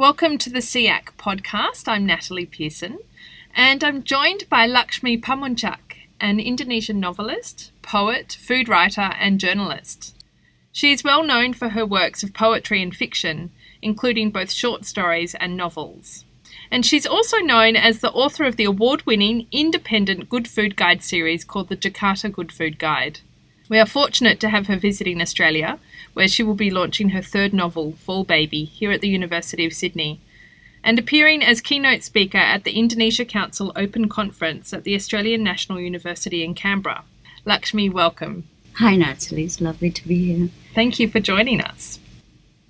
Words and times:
Welcome 0.00 0.38
to 0.38 0.48
the 0.48 0.60
SEAC 0.60 1.08
podcast. 1.18 1.86
I'm 1.86 2.06
Natalie 2.06 2.46
Pearson, 2.46 3.00
and 3.54 3.84
I'm 3.84 4.02
joined 4.02 4.48
by 4.48 4.66
Lakshmi 4.66 5.18
Pamuntjak, 5.18 6.08
an 6.18 6.40
Indonesian 6.40 7.00
novelist, 7.00 7.70
poet, 7.82 8.38
food 8.40 8.66
writer, 8.66 9.12
and 9.20 9.38
journalist. 9.38 10.16
She 10.72 10.90
is 10.90 11.04
well 11.04 11.22
known 11.22 11.52
for 11.52 11.68
her 11.68 11.84
works 11.84 12.22
of 12.22 12.32
poetry 12.32 12.82
and 12.82 12.96
fiction, 12.96 13.50
including 13.82 14.30
both 14.30 14.50
short 14.50 14.86
stories 14.86 15.34
and 15.34 15.54
novels. 15.54 16.24
And 16.70 16.86
she's 16.86 17.06
also 17.06 17.36
known 17.36 17.76
as 17.76 17.98
the 17.98 18.12
author 18.12 18.44
of 18.44 18.56
the 18.56 18.64
award 18.64 19.04
winning 19.04 19.48
independent 19.52 20.30
Good 20.30 20.48
Food 20.48 20.76
Guide 20.76 21.02
series 21.02 21.44
called 21.44 21.68
the 21.68 21.76
Jakarta 21.76 22.32
Good 22.32 22.52
Food 22.52 22.78
Guide. 22.78 23.20
We 23.68 23.78
are 23.78 23.84
fortunate 23.84 24.40
to 24.40 24.48
have 24.48 24.66
her 24.68 24.76
visiting 24.76 25.20
Australia, 25.20 25.78
where 26.20 26.28
she 26.28 26.42
will 26.42 26.54
be 26.54 26.70
launching 26.70 27.08
her 27.08 27.22
third 27.22 27.54
novel, 27.54 27.92
Fall 27.92 28.24
Baby, 28.24 28.64
here 28.64 28.92
at 28.92 29.00
the 29.00 29.08
University 29.08 29.64
of 29.64 29.72
Sydney, 29.72 30.20
and 30.84 30.98
appearing 30.98 31.42
as 31.42 31.62
keynote 31.62 32.02
speaker 32.02 32.36
at 32.36 32.64
the 32.64 32.78
Indonesia 32.78 33.24
Council 33.24 33.72
Open 33.74 34.06
Conference 34.06 34.74
at 34.74 34.84
the 34.84 34.94
Australian 34.94 35.42
National 35.42 35.80
University 35.80 36.44
in 36.44 36.52
Canberra. 36.52 37.04
Lakshmi, 37.46 37.88
welcome. 37.88 38.46
Hi, 38.74 38.96
Natalie. 38.96 39.44
It's 39.44 39.62
lovely 39.62 39.90
to 39.90 40.06
be 40.06 40.34
here. 40.34 40.48
Thank 40.74 41.00
you 41.00 41.08
for 41.08 41.20
joining 41.20 41.62
us. 41.62 41.98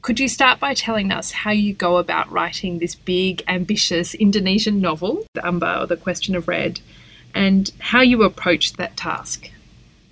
Could 0.00 0.20
you 0.20 0.28
start 0.28 0.60
by 0.60 0.72
telling 0.72 1.10
us 1.10 1.32
how 1.32 1.50
you 1.50 1.74
go 1.74 1.96
about 1.96 2.30
writing 2.30 2.78
this 2.78 2.94
big, 2.94 3.42
ambitious 3.48 4.14
Indonesian 4.14 4.80
novel, 4.80 5.26
Amba 5.42 5.80
or 5.80 5.86
The 5.88 5.96
Question 5.96 6.36
of 6.36 6.46
Red, 6.46 6.78
and 7.34 7.72
how 7.80 8.00
you 8.00 8.22
approached 8.22 8.76
that 8.76 8.96
task? 8.96 9.50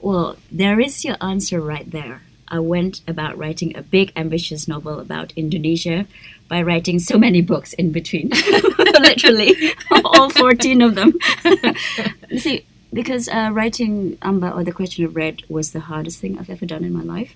Well, 0.01 0.39
there 0.51 0.81
is 0.81 1.05
your 1.05 1.17
answer 1.21 1.61
right 1.61 1.89
there. 1.89 2.23
I 2.51 2.59
went 2.59 3.03
about 3.07 3.37
writing 3.37 3.77
a 3.77 3.83
big, 3.83 4.13
ambitious 4.17 4.67
novel 4.67 5.01
about 5.01 5.33
Indonesia 5.37 6.07
by 6.49 6.63
writing 6.63 6.99
so 6.99 7.19
many 7.19 7.43
books 7.43 7.73
in 7.75 7.93
between. 7.93 8.31
Literally, 8.79 9.75
all 10.05 10.31
14 10.31 10.83
of 10.83 10.95
them. 10.95 11.13
See, 12.39 12.65
because 12.93 13.29
uh, 13.29 13.51
writing 13.53 14.17
Amba 14.23 14.51
or 14.53 14.65
The 14.65 14.73
Question 14.73 15.05
of 15.05 15.15
Red 15.15 15.43
was 15.49 15.73
the 15.73 15.81
hardest 15.81 16.21
thing 16.21 16.39
I've 16.39 16.51
ever 16.51 16.65
done 16.65 16.85
in 16.85 16.93
my 16.93 17.03
life 17.03 17.35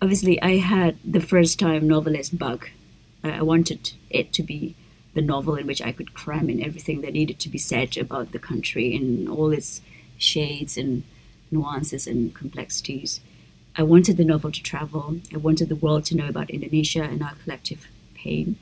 obviously 0.00 0.40
I 0.42 0.56
had 0.58 0.96
the 1.04 1.20
first 1.20 1.58
time 1.58 1.88
novelist 1.88 2.38
bug. 2.38 2.68
I 3.24 3.42
wanted 3.42 3.92
it 4.10 4.32
to 4.34 4.42
be 4.42 4.74
the 5.14 5.22
novel 5.22 5.56
in 5.56 5.66
which 5.66 5.82
I 5.82 5.92
could 5.92 6.14
cram 6.14 6.50
in 6.50 6.62
everything 6.62 7.00
that 7.00 7.12
needed 7.12 7.38
to 7.40 7.48
be 7.48 7.58
said 7.58 7.96
about 7.96 8.32
the 8.32 8.38
country 8.38 8.94
in 8.94 9.26
all 9.28 9.50
its 9.50 9.80
shades 10.18 10.76
and 10.76 11.02
nuances 11.50 12.06
and 12.06 12.34
complexities. 12.34 13.20
I 13.78 13.82
wanted 13.82 14.16
the 14.16 14.24
novel 14.24 14.50
to 14.50 14.62
travel. 14.62 15.16
I 15.32 15.36
wanted 15.36 15.68
the 15.68 15.76
world 15.76 16.04
to 16.06 16.16
know 16.16 16.28
about 16.28 16.50
Indonesia 16.50 17.02
and 17.02 17.22
our 17.22 17.34
collective 17.44 17.88
pain. 18.14 18.56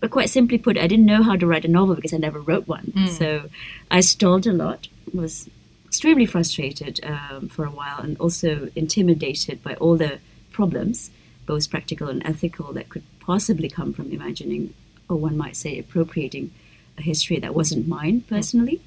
But 0.00 0.10
quite 0.10 0.28
simply 0.30 0.58
put, 0.58 0.78
I 0.78 0.86
didn't 0.86 1.06
know 1.06 1.22
how 1.22 1.36
to 1.36 1.46
write 1.46 1.64
a 1.64 1.68
novel 1.68 1.94
because 1.94 2.12
I 2.12 2.18
never 2.18 2.40
wrote 2.40 2.68
one. 2.68 2.92
Mm. 2.94 3.08
So 3.08 3.48
I 3.90 4.00
stalled 4.00 4.46
a 4.46 4.52
lot, 4.52 4.88
was 5.12 5.48
extremely 5.86 6.26
frustrated 6.26 7.00
um, 7.04 7.48
for 7.48 7.64
a 7.64 7.70
while, 7.70 8.00
and 8.00 8.16
also 8.18 8.68
intimidated 8.76 9.62
by 9.62 9.74
all 9.76 9.96
the 9.96 10.18
problems, 10.52 11.10
both 11.46 11.70
practical 11.70 12.08
and 12.08 12.24
ethical, 12.26 12.72
that 12.74 12.88
could 12.88 13.02
possibly 13.20 13.68
come 13.68 13.92
from 13.92 14.12
imagining, 14.12 14.74
or 15.08 15.16
one 15.16 15.36
might 15.36 15.56
say, 15.56 15.78
appropriating 15.78 16.50
a 16.98 17.02
history 17.02 17.38
that 17.38 17.54
wasn't 17.54 17.88
mine 17.88 18.20
personally. 18.28 18.80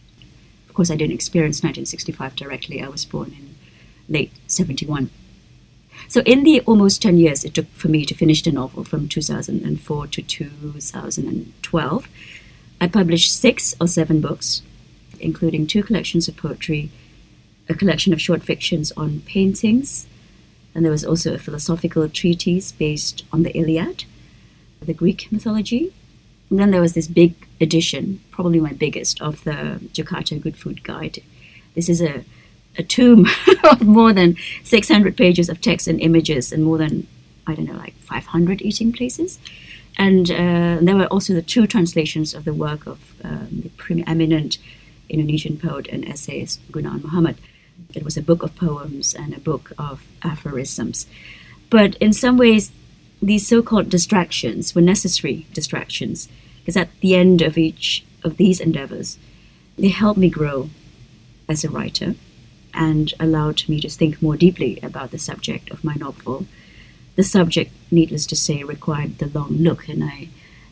Of 0.70 0.76
course, 0.76 0.92
I 0.92 0.96
didn't 0.96 1.16
experience 1.16 1.58
1965 1.58 2.36
directly. 2.36 2.82
I 2.82 2.90
was 2.90 3.06
born 3.06 3.30
in 3.30 3.56
late 4.08 4.32
71. 4.48 5.10
So, 6.08 6.22
in 6.22 6.44
the 6.44 6.62
almost 6.62 7.02
10 7.02 7.18
years 7.18 7.44
it 7.44 7.54
took 7.54 7.68
for 7.72 7.88
me 7.88 8.06
to 8.06 8.16
finish 8.16 8.42
the 8.44 8.52
novel 8.52 8.84
from 8.84 9.08
2004 9.10 10.08
to 10.08 10.22
2012, 10.22 12.08
I 12.80 12.88
published 12.88 13.36
six 13.36 13.76
or 13.82 13.88
seven 13.88 14.22
books, 14.22 14.62
including 15.20 15.68
two 15.68 15.84
collections 15.84 16.28
of 16.28 16.38
poetry, 16.38 16.92
a 17.68 17.74
collection 17.74 18.14
of 18.14 18.22
short 18.22 18.44
fictions 18.44 18.92
on 18.96 19.22
paintings, 19.22 20.08
and 20.74 20.86
there 20.86 20.92
was 20.92 21.04
also 21.04 21.34
a 21.34 21.40
philosophical 21.40 22.08
treatise 22.08 22.72
based 22.72 23.26
on 23.34 23.44
the 23.44 23.56
Iliad, 23.58 24.06
the 24.80 24.94
Greek 24.94 25.28
mythology. 25.32 25.92
And 26.50 26.60
then 26.60 26.72
there 26.72 26.82
was 26.82 26.94
this 26.94 27.08
big 27.08 27.34
edition, 27.60 28.22
probably 28.32 28.60
my 28.60 28.74
biggest, 28.74 29.20
of 29.20 29.44
the 29.44 29.82
Jakarta 29.92 30.40
Good 30.40 30.56
Food 30.56 30.84
Guide. 30.84 31.24
This 31.74 31.90
is 31.90 32.00
a, 32.02 32.24
a 32.78 32.84
tomb 32.84 33.28
of 33.64 33.82
more 33.82 34.14
than 34.14 34.38
600 34.64 35.18
pages 35.18 35.50
of 35.50 35.62
text 35.62 35.88
and 35.88 36.00
images 36.00 36.52
and 36.52 36.64
more 36.64 36.78
than, 36.78 37.08
I 37.46 37.56
don't 37.56 37.66
know, 37.66 37.78
like 37.78 37.96
500 37.96 38.62
eating 38.62 38.92
places. 38.92 39.40
And 39.98 40.30
uh, 40.30 40.78
there 40.82 40.96
were 40.96 41.08
also 41.08 41.34
the 41.34 41.42
two 41.42 41.66
translations 41.66 42.34
of 42.34 42.46
the 42.46 42.54
work 42.54 42.86
of 42.86 43.00
um, 43.24 43.62
the 43.64 43.70
preeminent 43.70 44.58
Indonesian 45.10 45.58
poet 45.58 45.88
and 45.88 46.08
essayist 46.08 46.60
Goenawan 46.72 47.02
Mohamad. 47.02 47.38
It 47.94 48.04
was 48.04 48.18
a 48.18 48.22
book 48.22 48.44
of 48.44 48.56
poems 48.56 49.16
and 49.16 49.34
a 49.34 49.40
book 49.40 49.72
of 49.78 50.04
aphorisms. 50.22 51.08
But 51.70 51.96
in 51.96 52.14
some 52.14 52.38
ways, 52.38 52.72
these 53.22 53.48
so 53.48 53.62
called 53.62 53.90
distractions 53.90 54.76
were 54.76 54.82
necessary 54.82 55.48
distractions, 55.54 56.30
because 56.60 56.78
at 56.78 56.90
the 57.00 57.16
end 57.16 57.42
of 57.42 57.58
each 57.58 58.06
of 58.24 58.38
these 58.38 58.60
endeavors, 58.60 59.18
they 59.78 59.90
helped 59.90 60.20
me 60.20 60.30
grow 60.30 60.70
as 61.50 61.64
a 61.64 61.70
writer 61.70 62.16
and 62.74 63.14
allowed 63.20 63.68
me 63.68 63.80
to 63.82 63.90
think 63.90 64.22
more 64.22 64.38
deeply 64.38 64.80
about 64.84 65.12
the 65.12 65.18
subject 65.18 65.70
of 65.72 65.84
my 65.84 65.96
novel. 65.96 66.46
The 67.16 67.24
subject, 67.24 67.72
needless 67.92 68.26
to 68.28 68.36
say, 68.36 68.64
required 68.64 69.18
the 69.18 69.28
long 69.28 69.58
look, 69.58 69.88
and 69.90 70.04
I 70.04 70.30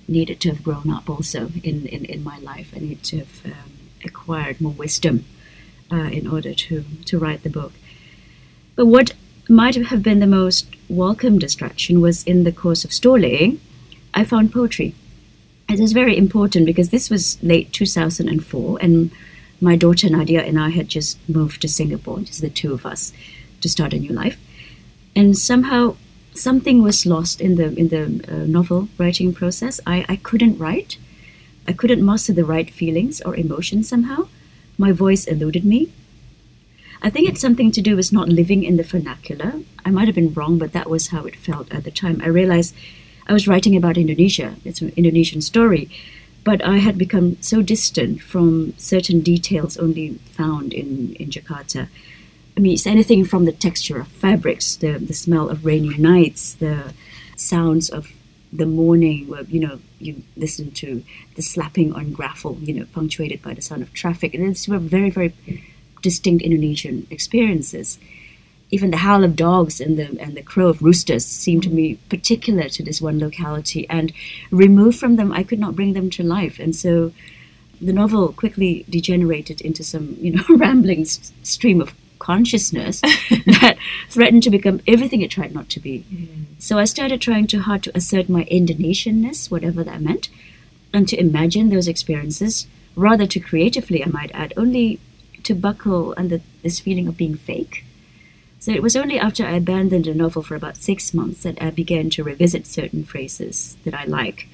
needed 0.07 0.39
to 0.41 0.49
have 0.49 0.63
grown 0.63 0.89
up 0.89 1.09
also 1.09 1.51
in, 1.63 1.87
in, 1.87 2.05
in 2.05 2.23
my 2.23 2.37
life. 2.39 2.71
I 2.75 2.79
needed 2.79 3.03
to 3.05 3.17
have 3.19 3.45
um, 3.45 3.71
acquired 4.03 4.61
more 4.61 4.73
wisdom 4.73 5.25
uh, 5.91 5.95
in 5.95 6.27
order 6.27 6.53
to, 6.53 6.85
to 7.05 7.17
write 7.17 7.43
the 7.43 7.49
book. 7.49 7.73
But 8.75 8.85
what 8.87 9.13
might 9.49 9.75
have 9.75 10.03
been 10.03 10.19
the 10.19 10.27
most 10.27 10.67
welcome 10.89 11.39
distraction 11.39 12.01
was 12.01 12.23
in 12.23 12.43
the 12.43 12.51
course 12.51 12.83
of 12.83 12.93
storytelling, 12.93 13.59
I 14.13 14.23
found 14.23 14.53
poetry. 14.53 14.95
It 15.67 15.79
is 15.79 15.93
very 15.93 16.17
important 16.17 16.65
because 16.65 16.89
this 16.89 17.09
was 17.09 17.41
late 17.43 17.73
2004, 17.73 18.77
and 18.81 19.11
my 19.61 19.75
daughter 19.75 20.09
Nadia 20.09 20.41
and 20.43 20.59
I 20.59 20.69
had 20.69 20.89
just 20.89 21.17
moved 21.29 21.61
to 21.61 21.67
Singapore, 21.67 22.19
just 22.19 22.41
the 22.41 22.49
two 22.49 22.73
of 22.73 22.85
us, 22.85 23.13
to 23.61 23.69
start 23.69 23.93
a 23.93 23.99
new 23.99 24.11
life. 24.11 24.37
And 25.15 25.37
somehow 25.37 25.95
something 26.33 26.83
was 26.83 27.05
lost 27.05 27.39
in 27.39 27.55
the 27.55 27.73
in 27.79 27.87
the 27.87 28.03
uh, 28.27 28.45
novel 28.45 28.89
writing 28.97 29.33
process. 29.33 29.79
I, 29.87 30.05
I 30.09 30.17
couldn't 30.17 30.57
write. 30.57 30.97
I 31.67 31.73
couldn't 31.73 32.03
muster 32.03 32.33
the 32.33 32.45
right 32.45 32.69
feelings 32.69 33.21
or 33.21 33.35
emotions 33.35 33.89
somehow 33.89 34.27
my 34.77 34.91
voice 34.91 35.25
eluded 35.25 35.65
me. 35.65 35.91
I 37.01 37.09
think 37.09 37.29
it's 37.29 37.41
something 37.41 37.71
to 37.71 37.81
do 37.81 37.95
with 37.95 38.11
not 38.11 38.29
living 38.29 38.63
in 38.63 38.77
the 38.77 38.83
vernacular. 38.83 39.53
I 39.85 39.91
might 39.91 40.07
have 40.07 40.15
been 40.15 40.33
wrong, 40.33 40.57
but 40.57 40.73
that 40.73 40.89
was 40.89 41.09
how 41.09 41.25
it 41.25 41.35
felt 41.35 41.71
at 41.71 41.83
the 41.83 41.91
time. 41.91 42.21
I 42.23 42.27
realized 42.27 42.75
I 43.27 43.33
was 43.33 43.47
writing 43.47 43.75
about 43.75 43.97
Indonesia, 43.97 44.55
it's 44.63 44.81
an 44.81 44.91
Indonesian 44.95 45.41
story, 45.41 45.89
but 46.45 46.63
I 46.63 46.77
had 46.77 46.97
become 46.97 47.41
so 47.41 47.61
distant 47.61 48.21
from 48.21 48.73
certain 48.77 49.19
details 49.19 49.77
only 49.77 50.13
found 50.25 50.73
in, 50.73 51.15
in 51.15 51.29
Jakarta. 51.31 51.89
I 52.55 52.59
mean, 52.59 52.73
it's 52.73 52.87
anything 52.87 53.25
from 53.25 53.45
the 53.45 53.51
texture 53.51 53.99
of 53.99 54.07
fabrics, 54.07 54.75
the, 54.77 54.93
the 54.99 55.13
smell 55.13 55.49
of 55.49 55.65
rainy 55.65 55.97
nights, 55.97 56.53
the 56.53 56.93
sounds 57.35 57.89
of 57.89 58.13
the 58.53 58.65
morning 58.65 59.27
where 59.27 59.41
you 59.43 59.59
know 59.59 59.79
you 59.99 60.23
listen 60.37 60.71
to 60.71 61.03
the 61.35 61.41
slapping 61.41 61.91
on 61.93 62.13
gravel, 62.13 62.57
you 62.61 62.73
know, 62.73 62.85
punctuated 62.93 63.41
by 63.41 63.53
the 63.53 63.61
sound 63.61 63.81
of 63.81 63.91
traffic, 63.91 64.33
and 64.33 64.43
it's 64.43 64.67
were 64.67 64.77
very 64.77 65.09
very 65.09 65.33
distinct 66.01 66.43
Indonesian 66.43 67.07
experiences. 67.09 67.97
Even 68.75 68.91
the 68.91 69.05
howl 69.07 69.23
of 69.23 69.37
dogs 69.47 69.75
and 69.79 69.93
the 69.99 70.07
and 70.23 70.35
the 70.35 70.41
crow 70.51 70.67
of 70.67 70.81
roosters 70.87 71.25
seemed 71.25 71.63
to 71.63 71.69
me 71.69 71.85
particular 72.15 72.65
to 72.75 72.81
this 72.83 72.99
one 73.07 73.19
locality, 73.19 73.81
and 73.89 74.11
removed 74.51 74.99
from 74.99 75.15
them, 75.15 75.31
I 75.39 75.43
could 75.43 75.61
not 75.65 75.77
bring 75.77 75.93
them 75.93 76.09
to 76.15 76.23
life, 76.37 76.59
and 76.63 76.75
so 76.83 77.13
the 77.79 77.93
novel 78.01 78.33
quickly 78.33 78.85
degenerated 78.89 79.61
into 79.61 79.83
some 79.91 80.17
you 80.19 80.31
know 80.35 80.43
rambling 80.65 81.05
stream 81.05 81.79
of 81.79 81.93
consciousness 82.19 83.01
that 83.61 83.77
threatened 84.09 84.43
to 84.43 84.49
become 84.49 84.81
everything 84.87 85.21
it 85.21 85.31
tried 85.31 85.53
not 85.53 85.69
to 85.69 85.79
be. 85.79 86.03
Mm. 86.11 86.45
So 86.59 86.77
I 86.77 86.85
started 86.85 87.21
trying 87.21 87.47
too 87.47 87.61
hard 87.61 87.81
to 87.83 87.95
assert 87.95 88.27
my 88.27 88.43
Indonesianness, 88.45 89.51
whatever 89.51 89.83
that 89.83 90.01
meant, 90.01 90.27
and 90.91 91.07
to 91.07 91.19
imagine 91.19 91.69
those 91.69 91.87
experiences, 91.87 92.67
rather 92.95 93.27
to 93.27 93.39
creatively, 93.39 94.03
I 94.03 94.07
might 94.07 94.31
add, 94.33 94.53
only 94.57 94.99
to 95.43 95.53
buckle 95.53 96.13
under 96.17 96.41
this 96.63 96.79
feeling 96.79 97.07
of 97.07 97.15
being 97.15 97.35
fake. 97.35 97.84
So 98.59 98.71
it 98.71 98.81
was 98.81 98.95
only 98.95 99.19
after 99.19 99.45
I 99.45 99.51
abandoned 99.51 100.05
the 100.05 100.13
novel 100.13 100.41
for 100.41 100.55
about 100.55 100.77
six 100.77 101.13
months 101.13 101.43
that 101.43 101.61
I 101.61 101.69
began 101.69 102.09
to 102.11 102.23
revisit 102.23 102.65
certain 102.65 103.03
phrases 103.03 103.77
that 103.83 103.93
I 103.93 104.05
like, 104.05 104.47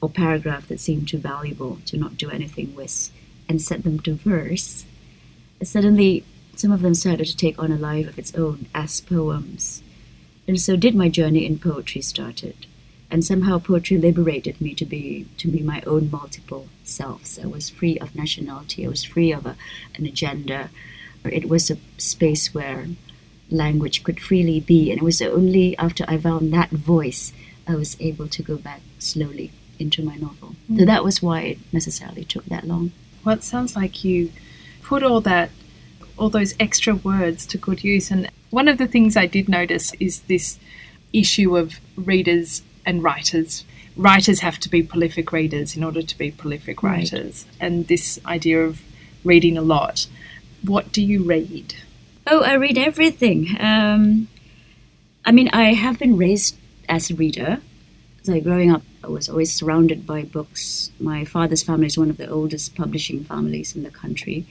or 0.00 0.08
paragraphs 0.08 0.66
that 0.66 0.80
seemed 0.80 1.08
too 1.08 1.18
valuable 1.18 1.78
to 1.86 1.98
not 1.98 2.16
do 2.16 2.30
anything 2.30 2.74
with, 2.74 3.10
and 3.48 3.60
set 3.60 3.82
them 3.82 4.00
to 4.00 4.14
verse. 4.14 4.86
Suddenly, 5.62 6.24
some 6.56 6.72
of 6.72 6.82
them 6.82 6.94
started 6.94 7.26
to 7.26 7.36
take 7.36 7.58
on 7.58 7.72
a 7.72 7.76
life 7.76 8.08
of 8.08 8.18
its 8.18 8.34
own 8.34 8.66
as 8.74 9.00
poems. 9.00 9.82
And 10.46 10.60
so 10.60 10.76
did 10.76 10.94
my 10.94 11.08
journey 11.08 11.46
in 11.46 11.58
poetry 11.58 12.00
started. 12.02 12.66
And 13.10 13.24
somehow 13.24 13.58
poetry 13.58 13.98
liberated 13.98 14.60
me 14.60 14.74
to 14.74 14.86
be 14.86 15.26
to 15.38 15.48
be 15.48 15.60
my 15.60 15.82
own 15.86 16.10
multiple 16.10 16.68
selves. 16.84 17.38
I 17.38 17.46
was 17.46 17.68
free 17.68 17.98
of 17.98 18.14
nationality. 18.14 18.86
I 18.86 18.88
was 18.88 19.04
free 19.04 19.32
of 19.32 19.46
a, 19.46 19.56
an 19.96 20.06
agenda. 20.06 20.70
It 21.24 21.48
was 21.48 21.70
a 21.70 21.78
space 21.98 22.54
where 22.54 22.86
language 23.50 24.02
could 24.02 24.20
freely 24.20 24.60
be, 24.60 24.90
and 24.90 25.00
it 25.00 25.04
was 25.04 25.20
only 25.20 25.76
after 25.78 26.04
I 26.08 26.18
found 26.18 26.52
that 26.52 26.70
voice 26.70 27.32
I 27.66 27.74
was 27.74 27.96
able 28.00 28.28
to 28.28 28.42
go 28.42 28.56
back 28.56 28.80
slowly 28.98 29.52
into 29.78 30.02
my 30.02 30.16
novel. 30.16 30.56
Mm. 30.70 30.80
So 30.80 30.84
that 30.84 31.04
was 31.04 31.22
why 31.22 31.40
it 31.42 31.58
necessarily 31.72 32.24
took 32.24 32.44
that 32.46 32.66
long. 32.66 32.92
Well, 33.24 33.36
it 33.36 33.44
sounds 33.44 33.76
like 33.76 34.04
you 34.04 34.30
put 34.82 35.02
all 35.02 35.20
that, 35.22 35.50
all 36.16 36.30
those 36.30 36.54
extra 36.58 36.94
words 36.94 37.46
to 37.46 37.58
good 37.58 37.84
use. 37.84 38.10
And 38.10 38.30
one 38.50 38.68
of 38.68 38.78
the 38.78 38.86
things 38.86 39.16
I 39.16 39.26
did 39.26 39.48
notice 39.48 39.92
is 40.00 40.22
this 40.22 40.58
issue 41.12 41.56
of 41.56 41.80
readers 41.96 42.62
and 42.84 43.02
writers. 43.02 43.64
Writers 43.96 44.40
have 44.40 44.58
to 44.60 44.68
be 44.68 44.82
prolific 44.82 45.32
readers 45.32 45.76
in 45.76 45.84
order 45.84 46.02
to 46.02 46.18
be 46.18 46.30
prolific 46.30 46.82
writers. 46.82 47.44
Right. 47.46 47.66
And 47.66 47.88
this 47.88 48.18
idea 48.26 48.64
of 48.64 48.82
reading 49.24 49.56
a 49.58 49.62
lot. 49.62 50.06
What 50.62 50.92
do 50.92 51.02
you 51.02 51.22
read? 51.22 51.74
Oh, 52.32 52.44
I 52.44 52.52
read 52.52 52.78
everything. 52.78 53.56
Um, 53.58 54.28
I 55.24 55.32
mean, 55.32 55.48
I 55.52 55.72
have 55.74 55.98
been 55.98 56.16
raised 56.16 56.56
as 56.88 57.10
a 57.10 57.16
reader. 57.16 57.58
So 58.22 58.40
growing 58.40 58.70
up, 58.70 58.82
I 59.02 59.08
was 59.08 59.28
always 59.28 59.52
surrounded 59.52 60.06
by 60.06 60.22
books. 60.22 60.92
My 61.00 61.24
father's 61.24 61.64
family 61.64 61.88
is 61.88 61.98
one 61.98 62.08
of 62.08 62.18
the 62.18 62.30
oldest 62.30 62.76
publishing 62.76 63.24
families 63.24 63.74
in 63.74 63.82
the 63.82 63.90
country. 63.90 64.46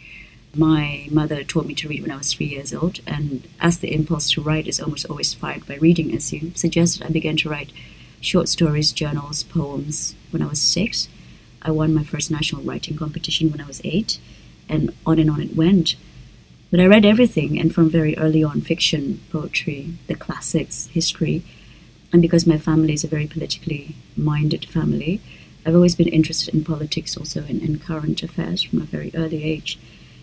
My 0.53 1.07
mother 1.09 1.41
taught 1.45 1.67
me 1.67 1.75
to 1.75 1.87
read 1.87 2.01
when 2.01 2.11
I 2.11 2.17
was 2.17 2.33
three 2.33 2.47
years 2.47 2.73
old, 2.73 2.99
and 3.07 3.47
as 3.61 3.79
the 3.79 3.93
impulse 3.93 4.29
to 4.31 4.41
write 4.41 4.67
is 4.67 4.81
almost 4.81 5.05
always 5.05 5.33
fired 5.33 5.65
by 5.65 5.75
reading, 5.75 6.13
as 6.13 6.33
you 6.33 6.51
suggested, 6.55 7.03
I 7.03 7.09
began 7.09 7.37
to 7.37 7.49
write 7.49 7.71
short 8.19 8.49
stories, 8.49 8.91
journals, 8.91 9.43
poems 9.43 10.15
when 10.31 10.41
I 10.41 10.47
was 10.47 10.61
six. 10.61 11.07
I 11.61 11.71
won 11.71 11.93
my 11.93 12.03
first 12.03 12.29
national 12.29 12.63
writing 12.63 12.97
competition 12.97 13.51
when 13.51 13.61
I 13.61 13.67
was 13.67 13.79
eight, 13.85 14.19
and 14.67 14.93
on 15.05 15.17
and 15.17 15.29
on 15.29 15.39
it 15.39 15.55
went. 15.55 15.95
But 16.71 16.79
I 16.79 16.85
read 16.85 17.05
everything, 17.05 17.59
and 17.59 17.73
from 17.73 17.89
very 17.89 18.15
early 18.17 18.43
on 18.43 18.61
fiction, 18.61 19.21
poetry, 19.31 19.93
the 20.07 20.15
classics, 20.15 20.87
history. 20.87 21.43
And 22.13 22.21
because 22.21 22.45
my 22.45 22.57
family 22.57 22.93
is 22.93 23.03
a 23.03 23.07
very 23.07 23.25
politically 23.25 23.95
minded 24.15 24.65
family, 24.65 25.19
I've 25.65 25.75
always 25.75 25.95
been 25.95 26.07
interested 26.07 26.53
in 26.53 26.63
politics, 26.63 27.17
also 27.17 27.43
in, 27.45 27.79
current 27.79 28.21
affairs 28.23 28.61
from 28.61 28.81
a 28.81 28.85
very 28.85 29.11
early 29.15 29.43
age. 29.43 29.79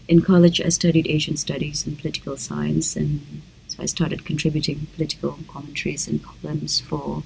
In 0.09 0.23
college, 0.23 0.61
I 0.61 0.69
studied 0.69 1.09
Asian 1.09 1.37
studies 1.37 1.85
and 1.85 1.99
political 1.99 2.37
science, 2.37 2.95
and 2.95 3.43
so 3.67 3.83
I 3.83 3.87
started 3.87 4.25
contributing 4.25 4.87
political 4.95 5.39
commentaries 5.49 6.07
and 6.07 6.23
columns 6.23 6.81
for 6.81 7.25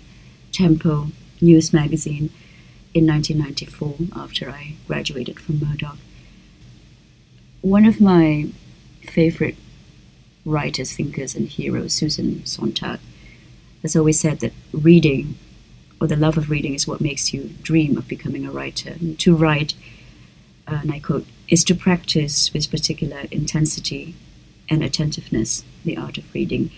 Tempo 0.50 1.08
News 1.42 1.72
magazine 1.72 2.30
in 2.94 3.06
1994 3.06 3.94
after 4.16 4.50
I 4.50 4.74
graduated 4.86 5.38
from 5.38 5.60
Murdoch. 5.60 5.98
One 7.60 7.84
of 7.84 8.00
my 8.00 8.48
favorite 9.10 9.56
writers, 10.44 10.96
thinkers, 10.96 11.34
and 11.34 11.48
heroes, 11.48 11.92
Susan 11.92 12.44
Sontag, 12.46 13.00
has 13.82 13.96
always 13.96 14.20
said 14.20 14.40
that 14.40 14.52
reading 14.72 15.36
or 16.00 16.06
the 16.06 16.16
love 16.16 16.38
of 16.38 16.48
reading 16.48 16.74
is 16.74 16.86
what 16.86 17.00
makes 17.00 17.34
you 17.34 17.50
dream 17.62 17.98
of 17.98 18.08
becoming 18.08 18.46
a 18.46 18.50
writer. 18.50 18.90
And 18.90 19.18
to 19.20 19.36
write, 19.36 19.74
uh, 20.66 20.78
and 20.82 20.92
I 20.92 20.98
quote, 20.98 21.26
is 21.48 21.62
to 21.64 21.74
practice 21.74 22.52
with 22.54 22.70
particular 22.70 23.24
intensity 23.30 24.14
and 24.68 24.82
attentiveness 24.82 25.64
the 25.84 25.96
art 25.96 26.16
of 26.16 26.32
reading. 26.32 26.70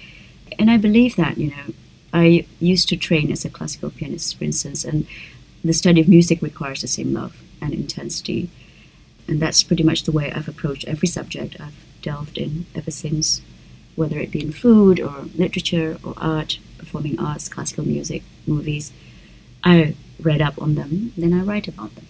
And 0.59 0.71
I 0.71 0.77
believe 0.77 1.17
that, 1.17 1.39
you 1.39 1.51
know, 1.51 1.75
I 2.13 2.47
used 2.59 2.89
to 2.89 2.97
train 2.97 3.31
as 3.31 3.45
a 3.45 3.51
classical 3.51 3.91
pianist, 3.91 4.37
for 4.37 4.45
instance, 4.45 4.85
and 4.85 5.07
the 5.65 5.73
study 5.73 6.01
of 6.01 6.09
music 6.09 6.43
requires 6.43 6.81
the 6.81 6.89
same 6.89 7.13
love 7.13 7.41
and 7.61 7.73
intensity. 7.73 8.51
And 9.29 9.41
that's 9.41 9.63
pretty 9.63 9.85
much 9.85 10.03
the 10.03 10.13
way 10.13 10.33
I've 10.33 10.49
approached 10.49 10.87
every 10.87 11.09
subject 11.09 11.57
I've 11.61 11.87
delved 12.03 12.39
in 12.39 12.67
ever 12.75 12.91
since, 12.91 13.41
whether 13.95 14.19
it 14.19 14.31
be 14.31 14.43
in 14.43 14.53
food 14.53 15.01
or 15.01 15.27
literature 15.37 15.99
or 16.05 16.15
art, 16.17 16.59
performing 16.79 17.19
arts, 17.19 17.49
classical 17.49 17.87
music, 17.87 18.23
movies. 18.47 18.93
I 19.65 19.95
read 20.21 20.43
up 20.43 20.61
on 20.61 20.75
them, 20.75 21.13
then 21.17 21.33
I 21.33 21.43
write 21.43 21.69
about 21.69 21.95
them. 21.95 22.07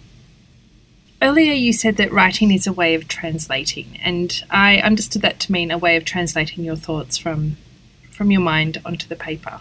Earlier, 1.21 1.53
you 1.53 1.71
said 1.71 1.95
that 1.97 2.11
writing 2.11 2.51
is 2.51 2.67
a 2.67 2.73
way 2.73 2.95
of 2.95 3.07
translating, 3.07 3.97
and 4.03 4.43
I 4.49 4.77
understood 4.79 5.21
that 5.21 5.39
to 5.41 5.51
mean 5.53 5.71
a 5.71 5.77
way 5.77 5.95
of 5.95 6.03
translating 6.03 6.65
your 6.65 6.75
thoughts 6.75 7.17
from 7.17 7.55
from 8.11 8.29
your 8.29 8.41
mind 8.41 8.79
onto 8.85 9.07
the 9.07 9.15
paper. 9.15 9.59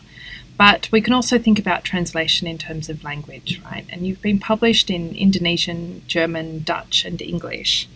But 0.58 0.88
we 0.92 1.00
can 1.00 1.12
also 1.12 1.38
think 1.38 1.58
about 1.58 1.84
translation 1.84 2.46
in 2.46 2.58
terms 2.58 2.88
of 2.88 3.02
language, 3.02 3.60
right? 3.64 3.86
And 3.88 4.06
you've 4.06 4.20
been 4.20 4.38
published 4.38 4.90
in 4.90 5.14
Indonesian, 5.14 6.02
German, 6.06 6.62
Dutch, 6.62 7.04
and 7.04 7.20
English. 7.22 7.88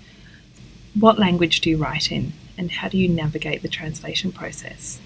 What 0.99 1.19
language 1.19 1.61
do 1.61 1.69
you 1.69 1.77
write 1.77 2.11
in, 2.11 2.33
and 2.57 2.71
how 2.71 2.89
do 2.89 2.97
you 2.97 3.07
navigate 3.07 3.61
the 3.61 3.69
translation 3.69 4.33
process? 4.33 4.99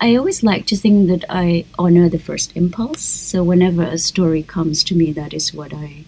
I 0.00 0.14
always 0.14 0.44
like 0.44 0.64
to 0.66 0.76
think 0.76 1.08
that 1.08 1.24
I 1.28 1.64
honor 1.76 2.08
the 2.08 2.20
first 2.20 2.56
impulse. 2.56 3.00
So 3.00 3.42
whenever 3.42 3.82
a 3.82 3.98
story 3.98 4.44
comes 4.44 4.84
to 4.84 4.94
me, 4.94 5.10
that 5.12 5.34
is 5.34 5.52
what 5.52 5.74
I 5.74 6.04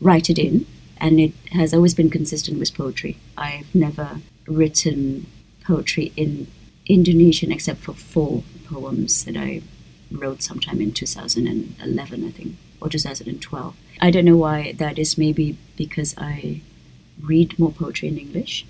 write 0.00 0.30
it 0.30 0.38
in. 0.38 0.66
And 0.96 1.20
it 1.20 1.34
has 1.52 1.74
always 1.74 1.94
been 1.94 2.08
consistent 2.08 2.58
with 2.58 2.74
poetry. 2.74 3.18
I've 3.36 3.74
never 3.74 4.20
written 4.46 5.26
poetry 5.62 6.14
in 6.16 6.46
Indonesian 6.86 7.52
except 7.52 7.80
for 7.80 7.92
four 7.92 8.44
poems 8.64 9.26
that 9.26 9.36
I 9.36 9.60
wrote 10.10 10.42
sometime 10.42 10.80
in 10.80 10.92
2011, 10.92 12.24
I 12.24 12.30
think, 12.30 12.56
or 12.80 12.88
2012. 12.88 13.76
I 14.00 14.10
don't 14.10 14.24
know 14.24 14.38
why 14.38 14.72
that 14.78 14.98
is, 14.98 15.18
maybe 15.18 15.58
because 15.76 16.14
I 16.16 16.62
read 17.22 17.58
more 17.58 17.72
poetry 17.72 18.08
in 18.08 18.18
English. 18.18 18.66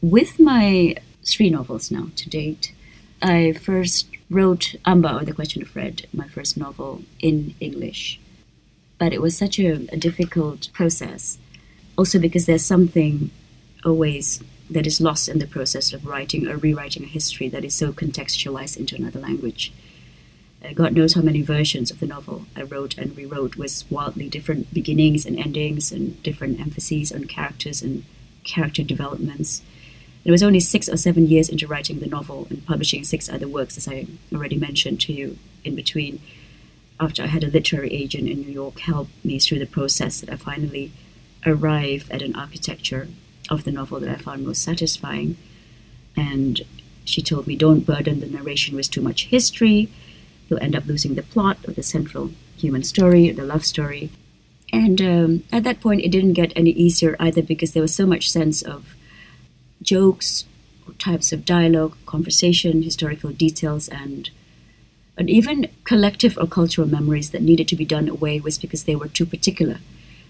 With 0.00 0.38
my 0.38 0.96
three 1.24 1.50
novels 1.50 1.90
now 1.90 2.08
to 2.16 2.28
date, 2.28 2.72
I 3.20 3.52
first 3.52 4.08
wrote 4.30 4.76
Amba 4.84 5.16
or 5.16 5.24
The 5.24 5.32
Question 5.32 5.62
of 5.62 5.74
Red, 5.74 6.06
my 6.12 6.28
first 6.28 6.56
novel, 6.56 7.02
in 7.20 7.54
English. 7.60 8.20
But 8.98 9.12
it 9.12 9.22
was 9.22 9.36
such 9.36 9.58
a, 9.58 9.86
a 9.92 9.96
difficult 9.96 10.72
process, 10.72 11.38
also 11.96 12.18
because 12.18 12.46
there's 12.46 12.64
something 12.64 13.30
always 13.84 14.42
that 14.70 14.86
is 14.86 15.00
lost 15.00 15.28
in 15.28 15.38
the 15.38 15.46
process 15.46 15.92
of 15.92 16.06
writing 16.06 16.46
or 16.46 16.56
rewriting 16.56 17.04
a 17.04 17.06
history 17.06 17.48
that 17.48 17.64
is 17.64 17.74
so 17.74 17.92
contextualized 17.92 18.76
into 18.76 18.96
another 18.96 19.20
language. 19.20 19.72
God 20.74 20.92
knows 20.94 21.14
how 21.14 21.22
many 21.22 21.42
versions 21.42 21.90
of 21.90 22.00
the 22.00 22.06
novel 22.06 22.46
I 22.56 22.62
wrote 22.62 22.98
and 22.98 23.16
rewrote 23.16 23.56
with 23.56 23.84
wildly 23.90 24.28
different 24.28 24.74
beginnings 24.74 25.24
and 25.24 25.38
endings 25.38 25.92
and 25.92 26.20
different 26.22 26.60
emphases 26.60 27.12
on 27.12 27.24
characters 27.24 27.80
and 27.80 28.04
character 28.44 28.82
developments. 28.82 29.62
It 30.24 30.30
was 30.30 30.42
only 30.42 30.60
six 30.60 30.88
or 30.88 30.96
seven 30.96 31.26
years 31.26 31.48
into 31.48 31.66
writing 31.66 32.00
the 32.00 32.06
novel 32.06 32.48
and 32.50 32.66
publishing 32.66 33.04
six 33.04 33.28
other 33.28 33.48
works, 33.48 33.76
as 33.76 33.88
I 33.88 34.06
already 34.32 34.56
mentioned 34.56 35.00
to 35.02 35.12
you 35.12 35.38
in 35.64 35.74
between, 35.74 36.20
after 37.00 37.22
I 37.22 37.26
had 37.26 37.44
a 37.44 37.48
literary 37.48 37.92
agent 37.92 38.28
in 38.28 38.40
New 38.40 38.52
York 38.52 38.80
help 38.80 39.08
me 39.22 39.38
through 39.38 39.60
the 39.60 39.66
process 39.66 40.20
that 40.20 40.30
I 40.30 40.36
finally 40.36 40.90
arrived 41.46 42.10
at 42.10 42.22
an 42.22 42.34
architecture 42.34 43.08
of 43.48 43.64
the 43.64 43.70
novel 43.70 44.00
that 44.00 44.10
I 44.10 44.16
found 44.16 44.44
most 44.44 44.62
satisfying. 44.62 45.36
And 46.16 46.62
she 47.04 47.22
told 47.22 47.46
me, 47.46 47.56
don't 47.56 47.86
burden 47.86 48.20
the 48.20 48.26
narration 48.26 48.74
with 48.74 48.90
too 48.90 49.00
much 49.00 49.26
history. 49.26 49.88
You'll 50.48 50.62
end 50.62 50.76
up 50.76 50.86
losing 50.86 51.14
the 51.14 51.22
plot 51.22 51.58
or 51.66 51.72
the 51.72 51.82
central 51.82 52.30
human 52.56 52.82
story 52.82 53.30
or 53.30 53.34
the 53.34 53.44
love 53.44 53.64
story. 53.64 54.10
And 54.72 55.00
um, 55.00 55.44
at 55.52 55.64
that 55.64 55.80
point, 55.80 56.02
it 56.02 56.10
didn't 56.10 56.34
get 56.34 56.52
any 56.54 56.70
easier 56.70 57.16
either 57.18 57.42
because 57.42 57.72
there 57.72 57.82
was 57.82 57.94
so 57.94 58.06
much 58.06 58.30
sense 58.30 58.62
of 58.62 58.94
jokes, 59.82 60.44
types 60.98 61.32
of 61.32 61.44
dialogue, 61.44 61.96
conversation, 62.06 62.82
historical 62.82 63.30
details, 63.30 63.88
and 63.88 64.30
and 65.16 65.28
even 65.28 65.68
collective 65.82 66.38
or 66.38 66.46
cultural 66.46 66.86
memories 66.86 67.30
that 67.30 67.42
needed 67.42 67.66
to 67.66 67.74
be 67.74 67.84
done 67.84 68.08
away 68.08 68.38
with 68.38 68.60
because 68.60 68.84
they 68.84 68.94
were 68.94 69.08
too 69.08 69.26
particular. 69.26 69.78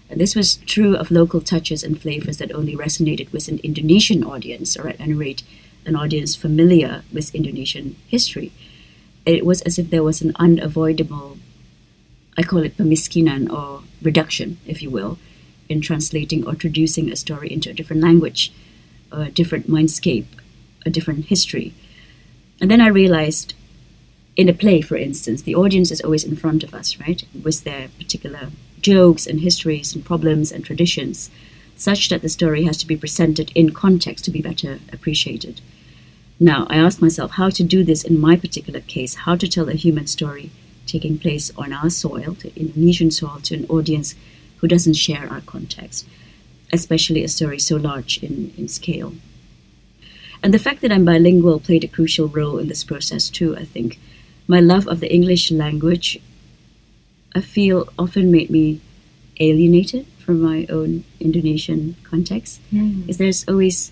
And 0.09 0.19
this 0.19 0.35
was 0.35 0.55
true 0.55 0.95
of 0.95 1.11
local 1.11 1.41
touches 1.41 1.83
and 1.83 2.01
flavors 2.01 2.39
that 2.39 2.51
only 2.51 2.75
resonated 2.75 3.31
with 3.31 3.47
an 3.47 3.59
Indonesian 3.59 4.23
audience, 4.23 4.75
or 4.75 4.87
at 4.87 4.99
any 4.99 5.13
rate, 5.13 5.43
an 5.85 5.95
audience 5.95 6.35
familiar 6.35 7.03
with 7.13 7.35
Indonesian 7.35 7.97
history. 8.07 8.51
It 9.29 9.45
was 9.45 9.61
as 9.61 9.77
if 9.77 9.89
there 9.89 10.03
was 10.03 10.21
an 10.21 10.33
unavoidable, 10.37 11.37
I 12.35 12.43
call 12.43 12.63
it 12.63 12.77
pemiskinan 12.77 13.51
or 13.51 13.83
reduction, 14.01 14.57
if 14.65 14.81
you 14.81 14.89
will, 14.89 15.19
in 15.67 15.81
translating 15.81 16.47
or 16.47 16.55
traducing 16.55 17.11
a 17.11 17.15
story 17.15 17.51
into 17.51 17.69
a 17.69 17.73
different 17.73 18.01
language 18.01 18.51
a 19.11 19.31
different 19.31 19.67
mindscape, 19.67 20.27
a 20.85 20.89
different 20.89 21.25
history. 21.25 21.73
And 22.61 22.69
then 22.69 22.79
I 22.79 22.87
realized 22.87 23.55
in 24.35 24.47
a 24.47 24.53
play, 24.53 24.81
for 24.81 24.95
instance, 24.95 25.41
the 25.41 25.55
audience 25.55 25.89
is 25.89 26.01
always 26.01 26.23
in 26.23 26.35
front 26.35 26.63
of 26.63 26.75
us, 26.75 26.99
right? 26.99 27.23
With 27.43 27.63
their 27.63 27.89
particular 27.97 28.49
jokes 28.81 29.25
and 29.25 29.39
histories 29.39 29.95
and 29.95 30.05
problems 30.05 30.51
and 30.51 30.63
traditions, 30.63 31.31
such 31.75 32.09
that 32.09 32.21
the 32.21 32.29
story 32.29 32.65
has 32.65 32.77
to 32.77 32.87
be 32.87 32.95
presented 32.95 33.51
in 33.55 33.71
context 33.71 34.25
to 34.25 34.31
be 34.31 34.41
better 34.41 34.79
appreciated. 34.93 35.59
Now, 36.39 36.67
I 36.69 36.77
asked 36.77 37.01
myself 37.01 37.31
how 37.31 37.49
to 37.49 37.63
do 37.63 37.83
this 37.83 38.03
in 38.03 38.19
my 38.19 38.35
particular 38.37 38.79
case, 38.79 39.15
how 39.15 39.35
to 39.35 39.47
tell 39.47 39.67
a 39.67 39.73
human 39.73 40.07
story 40.07 40.51
taking 40.85 41.19
place 41.19 41.51
on 41.57 41.73
our 41.73 41.89
soil, 41.89 42.37
the 42.41 42.51
Indonesian 42.55 43.11
soil, 43.11 43.39
to 43.43 43.55
an 43.55 43.65
audience 43.67 44.15
who 44.57 44.67
doesn't 44.67 44.95
share 44.95 45.27
our 45.29 45.41
context, 45.41 46.07
especially 46.71 47.23
a 47.23 47.27
story 47.27 47.59
so 47.59 47.75
large 47.75 48.23
in, 48.23 48.53
in 48.57 48.67
scale. 48.67 49.13
And 50.41 50.53
the 50.53 50.59
fact 50.59 50.81
that 50.81 50.91
I'm 50.91 51.05
bilingual 51.05 51.59
played 51.59 51.83
a 51.83 51.87
crucial 51.87 52.27
role 52.27 52.57
in 52.57 52.69
this 52.69 52.83
process 52.83 53.29
too, 53.29 53.55
I 53.57 53.65
think. 53.65 53.99
My 54.47 54.59
love 54.59 54.87
of 54.87 54.99
the 54.99 55.13
English 55.13 55.51
language, 55.51 56.19
I 57.35 57.41
feel, 57.41 57.89
often 57.99 58.31
made 58.31 58.49
me 58.49 58.81
alienated 59.39 60.07
from 60.17 60.41
my 60.41 60.65
own 60.69 61.03
Indonesian 61.19 61.95
context. 62.03 62.61
Mm. 62.73 63.01
Because 63.01 63.17
there's 63.17 63.47
always 63.47 63.91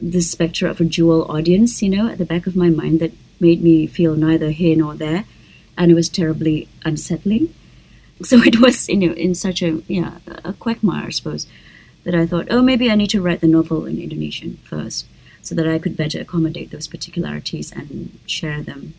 the 0.00 0.20
specter 0.20 0.66
of 0.66 0.80
a 0.80 0.84
dual 0.84 1.30
audience, 1.30 1.82
you 1.82 1.90
know, 1.90 2.08
at 2.08 2.18
the 2.18 2.24
back 2.24 2.46
of 2.46 2.56
my 2.56 2.70
mind 2.70 3.00
that 3.00 3.12
made 3.38 3.62
me 3.62 3.86
feel 3.86 4.14
neither 4.14 4.50
here 4.50 4.76
nor 4.76 4.94
there. 4.94 5.24
And 5.76 5.90
it 5.90 5.94
was 5.94 6.08
terribly 6.08 6.68
unsettling. 6.84 7.54
So 8.22 8.36
it 8.42 8.60
was, 8.60 8.86
you 8.90 8.98
know, 8.98 9.14
in 9.14 9.34
such 9.34 9.62
a, 9.62 9.82
yeah, 9.88 10.18
a 10.44 10.52
quagmire, 10.52 11.06
I 11.06 11.08
suppose, 11.08 11.46
that 12.04 12.14
I 12.14 12.26
thought, 12.26 12.48
oh, 12.50 12.60
maybe 12.60 12.90
I 12.90 12.94
need 12.94 13.08
to 13.10 13.22
write 13.22 13.40
the 13.40 13.46
novel 13.46 13.86
in 13.86 13.98
Indonesian 13.98 14.58
first 14.62 15.06
so 15.40 15.54
that 15.54 15.66
I 15.66 15.78
could 15.78 15.96
better 15.96 16.20
accommodate 16.20 16.70
those 16.70 16.86
particularities 16.86 17.72
and 17.72 18.18
share 18.26 18.62
them 18.62 18.92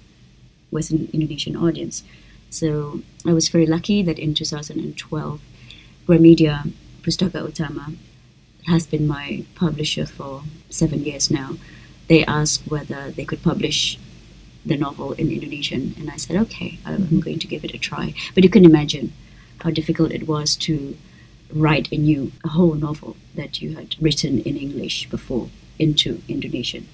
with 0.71 0.89
an 0.89 1.07
Indonesian 1.13 1.55
audience. 1.55 2.01
So 2.49 3.03
I 3.23 3.33
was 3.33 3.47
very 3.47 3.67
lucky 3.67 4.01
that 4.01 4.17
in 4.17 4.33
2012, 4.33 5.39
Gramedia 6.07 6.71
Pustaka 7.03 7.47
Utama 7.47 7.95
has 8.67 8.85
been 8.87 9.07
my 9.07 9.45
publisher 9.55 10.05
for 10.05 10.43
seven 10.69 11.03
years 11.03 11.31
now. 11.31 11.57
They 12.07 12.25
asked 12.25 12.63
whether 12.67 13.11
they 13.11 13.25
could 13.25 13.43
publish 13.43 13.97
the 14.65 14.77
novel 14.77 15.13
in 15.13 15.31
Indonesian, 15.31 15.95
and 15.97 16.09
I 16.09 16.17
said, 16.17 16.35
okay, 16.35 16.79
I'm 16.85 17.19
going 17.19 17.39
to 17.39 17.47
give 17.47 17.63
it 17.63 17.73
a 17.73 17.79
try. 17.79 18.13
But 18.35 18.43
you 18.43 18.49
can 18.49 18.65
imagine 18.65 19.13
how 19.59 19.71
difficult 19.71 20.11
it 20.11 20.27
was 20.27 20.55
to 20.57 20.97
write 21.53 21.91
a 21.91 21.97
new, 21.97 22.31
a 22.43 22.49
whole 22.49 22.75
novel 22.75 23.15
that 23.35 23.61
you 23.61 23.75
had 23.75 23.95
written 23.99 24.39
in 24.39 24.57
English 24.57 25.09
before 25.09 25.49
into 25.79 26.21
Indonesian, 26.27 26.87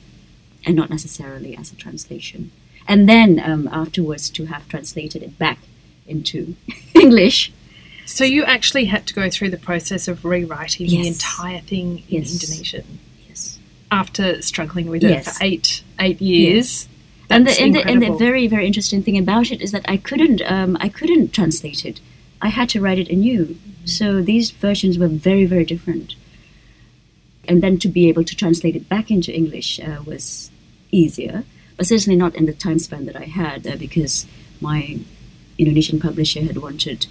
and 0.66 0.76
not 0.76 0.90
necessarily 0.90 1.58
as 1.58 1.72
a 1.72 1.76
translation. 1.76 2.52
And 2.88 3.08
then 3.10 3.40
um, 3.40 3.68
afterwards 3.72 4.30
to 4.32 4.46
have 4.46 4.68
translated 4.70 5.22
it 5.22 5.38
back 5.38 5.60
into 6.08 6.56
English. 6.96 7.52
So 8.08 8.24
you 8.24 8.46
actually 8.46 8.86
had 8.86 9.06
to 9.08 9.14
go 9.14 9.30
through 9.30 9.50
the 9.50 9.58
process 9.58 10.08
of 10.08 10.24
rewriting 10.24 10.88
the 10.88 11.06
entire 11.08 11.60
thing 11.60 12.04
in 12.10 12.22
Yes. 12.24 12.32
Indonesian 12.32 13.00
Yes. 13.28 13.60
after 13.92 14.42
struggling 14.42 14.88
with 14.88 15.04
it 15.04 15.26
for 15.26 15.34
eight 15.44 15.84
eight 16.00 16.22
years. 16.22 16.88
and 17.30 17.46
the 17.46 17.62
and 17.62 17.76
the, 17.76 17.86
and 17.86 18.02
the 18.02 18.14
very 18.14 18.48
very 18.48 18.66
interesting 18.66 19.04
thing 19.04 19.18
about 19.18 19.52
it 19.52 19.62
is 19.62 19.72
that 19.74 19.84
I 19.90 19.98
couldn't 19.98 20.42
um, 20.46 20.78
I 20.80 20.88
couldn't 20.88 21.34
translate 21.34 21.86
it. 21.86 22.00
I 22.42 22.48
had 22.48 22.70
to 22.70 22.80
write 22.82 22.98
it 22.98 23.10
anew. 23.10 23.58
So 23.84 24.22
these 24.22 24.52
versions 24.52 24.98
were 24.98 25.10
very 25.10 25.46
very 25.46 25.66
different. 25.66 26.16
And 27.50 27.62
then 27.62 27.78
to 27.80 27.90
be 27.90 28.08
able 28.08 28.24
to 28.24 28.36
translate 28.36 28.76
it 28.78 28.88
back 28.88 29.12
into 29.12 29.36
English 29.36 29.80
uh, 29.82 30.02
was 30.06 30.50
easier, 30.92 31.44
but 31.76 31.88
certainly 31.88 32.18
not 32.18 32.36
in 32.36 32.46
the 32.46 32.54
time 32.54 32.80
span 32.80 33.06
that 33.06 33.18
I 33.18 33.26
had 33.26 33.68
uh, 33.68 33.76
because 33.76 34.26
my 34.62 35.00
Indonesian 35.58 36.00
publisher 36.00 36.42
had 36.42 36.58
wanted 36.58 37.08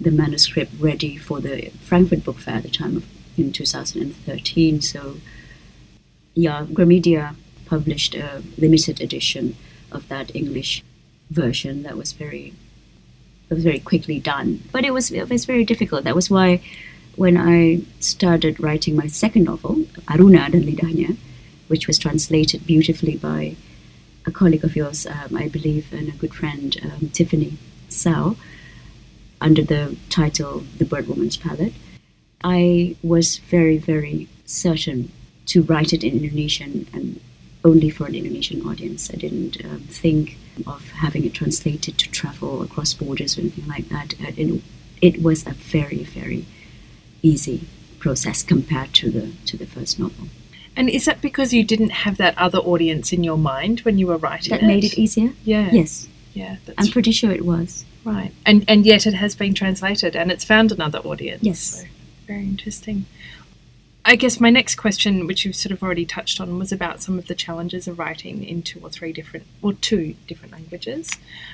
the 0.00 0.10
manuscript 0.10 0.72
ready 0.78 1.16
for 1.16 1.40
the 1.40 1.70
Frankfurt 1.80 2.24
Book 2.24 2.38
Fair 2.38 2.56
at 2.56 2.62
the 2.62 2.70
time 2.70 2.96
of 2.96 3.04
in 3.36 3.52
2013. 3.52 4.80
So 4.80 5.16
yeah, 6.34 6.66
Gramedia 6.66 7.34
published 7.66 8.14
a 8.14 8.42
limited 8.56 9.00
edition 9.00 9.56
of 9.92 10.08
that 10.08 10.34
English 10.34 10.82
version 11.30 11.82
that 11.82 11.96
was 11.96 12.12
very 12.12 12.54
that 13.48 13.54
was 13.54 13.64
very 13.64 13.78
quickly 13.78 14.18
done. 14.18 14.62
But 14.72 14.84
it 14.84 14.92
was 14.92 15.10
it 15.10 15.28
was 15.28 15.44
very 15.44 15.64
difficult. 15.64 16.04
That 16.04 16.14
was 16.14 16.30
why 16.30 16.60
when 17.16 17.36
I 17.36 17.82
started 17.98 18.60
writing 18.60 18.94
my 18.94 19.08
second 19.08 19.44
novel, 19.44 19.76
Aruna 20.06 20.50
dan 20.52 20.62
Lidahnya, 20.62 21.16
which 21.66 21.86
was 21.86 21.98
translated 21.98 22.66
beautifully 22.66 23.16
by 23.16 23.56
a 24.24 24.30
colleague 24.30 24.64
of 24.64 24.76
yours, 24.76 25.06
um, 25.06 25.36
I 25.36 25.48
believe, 25.48 25.92
and 25.92 26.08
a 26.08 26.12
good 26.12 26.34
friend, 26.34 26.76
um, 26.84 27.08
Tiffany 27.10 27.56
Tsao, 27.88 28.36
under 29.40 29.62
the 29.62 29.96
title 30.10 30.64
The 30.78 30.84
Bird 30.84 31.08
Woman's 31.08 31.36
Palette, 31.36 31.74
I 32.42 32.96
was 33.02 33.38
very, 33.38 33.78
very 33.78 34.28
certain 34.46 35.10
to 35.46 35.62
write 35.62 35.92
it 35.92 36.04
in 36.04 36.14
Indonesian 36.22 36.86
and 36.92 37.20
only 37.64 37.90
for 37.90 38.06
an 38.06 38.14
Indonesian 38.14 38.66
audience. 38.66 39.10
I 39.12 39.16
didn't 39.16 39.64
um, 39.64 39.80
think 39.88 40.36
of 40.66 40.90
having 40.90 41.24
it 41.24 41.34
translated 41.34 41.98
to 41.98 42.10
travel 42.10 42.62
across 42.62 42.94
borders 42.94 43.36
or 43.36 43.42
anything 43.42 43.66
like 43.66 43.88
that. 43.88 44.14
It, 44.20 44.62
it 45.00 45.22
was 45.22 45.46
a 45.46 45.52
very, 45.52 46.04
very 46.04 46.46
easy 47.22 47.66
process 47.98 48.42
compared 48.42 48.94
to 48.94 49.10
the 49.10 49.32
to 49.46 49.56
the 49.56 49.66
first 49.66 49.98
novel. 49.98 50.28
And 50.76 50.88
is 50.88 51.06
that 51.06 51.20
because 51.20 51.52
you 51.52 51.64
didn't 51.64 51.90
have 51.90 52.16
that 52.18 52.38
other 52.38 52.58
audience 52.58 53.12
in 53.12 53.24
your 53.24 53.36
mind 53.36 53.80
when 53.80 53.98
you 53.98 54.06
were 54.06 54.16
writing 54.16 54.50
That 54.50 54.62
it? 54.62 54.66
made 54.66 54.84
it 54.84 54.96
easier. 54.96 55.32
Yeah. 55.44 55.70
Yes, 55.72 56.06
Yeah. 56.34 56.56
That's 56.66 56.86
I'm 56.86 56.92
pretty 56.92 57.10
sure 57.10 57.32
it 57.32 57.44
was. 57.44 57.84
Right. 58.12 58.32
And 58.46 58.64
and 58.68 58.84
yet 58.86 59.06
it 59.06 59.14
has 59.14 59.34
been 59.34 59.54
translated 59.54 60.16
and 60.16 60.30
it's 60.30 60.44
found 60.44 60.72
another 60.72 60.98
audience. 60.98 61.42
Yes. 61.42 61.80
So, 61.80 61.86
very 62.26 62.44
interesting. 62.44 63.06
I 64.04 64.16
guess 64.16 64.40
my 64.40 64.48
next 64.48 64.76
question, 64.76 65.26
which 65.26 65.44
you've 65.44 65.54
sort 65.54 65.70
of 65.70 65.82
already 65.82 66.06
touched 66.06 66.40
on, 66.40 66.58
was 66.58 66.72
about 66.72 67.02
some 67.02 67.18
of 67.18 67.26
the 67.26 67.34
challenges 67.34 67.86
of 67.86 67.98
writing 67.98 68.42
in 68.42 68.62
two 68.62 68.80
or 68.82 68.88
three 68.88 69.12
different, 69.12 69.46
or 69.60 69.74
two 69.74 70.14
different 70.26 70.52
languages, 70.52 71.10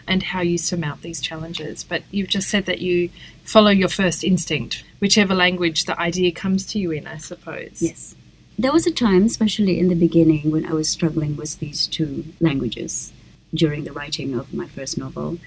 and 0.07 0.23
how 0.23 0.41
you 0.41 0.57
surmount 0.57 1.03
these 1.03 1.21
challenges. 1.21 1.83
But 1.83 2.05
you've 2.13 2.29
just 2.29 2.49
said 2.49 2.67
that 2.67 2.81
you 2.81 3.11
follow 3.43 3.73
your 3.73 3.89
first 3.89 4.23
instinct, 4.23 4.85
whichever 5.01 5.35
language 5.35 5.85
the 5.87 5.99
idea 5.99 6.31
comes 6.31 6.65
to 6.67 6.79
you 6.79 6.93
in, 6.93 7.09
I 7.09 7.17
suppose. 7.17 7.83
Yes. 7.83 8.15
There 8.57 8.73
was 8.73 8.87
a 8.87 8.93
time, 8.93 9.25
especially 9.25 9.81
in 9.81 9.89
the 9.89 9.97
beginning, 9.97 10.53
when 10.53 10.65
I 10.65 10.75
was 10.75 10.89
struggling 10.89 11.37
with 11.37 11.59
these 11.59 11.89
two 11.89 12.25
languages 12.41 13.13
during 13.53 13.83
the 13.83 13.93
writing 13.93 14.33
of 14.39 14.55
my 14.55 14.69
first 14.69 14.97
novel. 14.97 15.39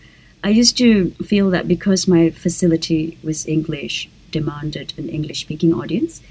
I 0.44 0.50
used 0.50 0.78
to 0.78 1.12
feel 1.26 1.50
that 1.50 1.68
because 1.68 2.08
my 2.08 2.30
facility 2.30 3.18
with 3.24 3.48
English 3.48 4.10
demanded 4.32 4.94
an 4.98 5.10
English 5.10 5.42
speaking 5.42 5.74
audience, 5.74 6.22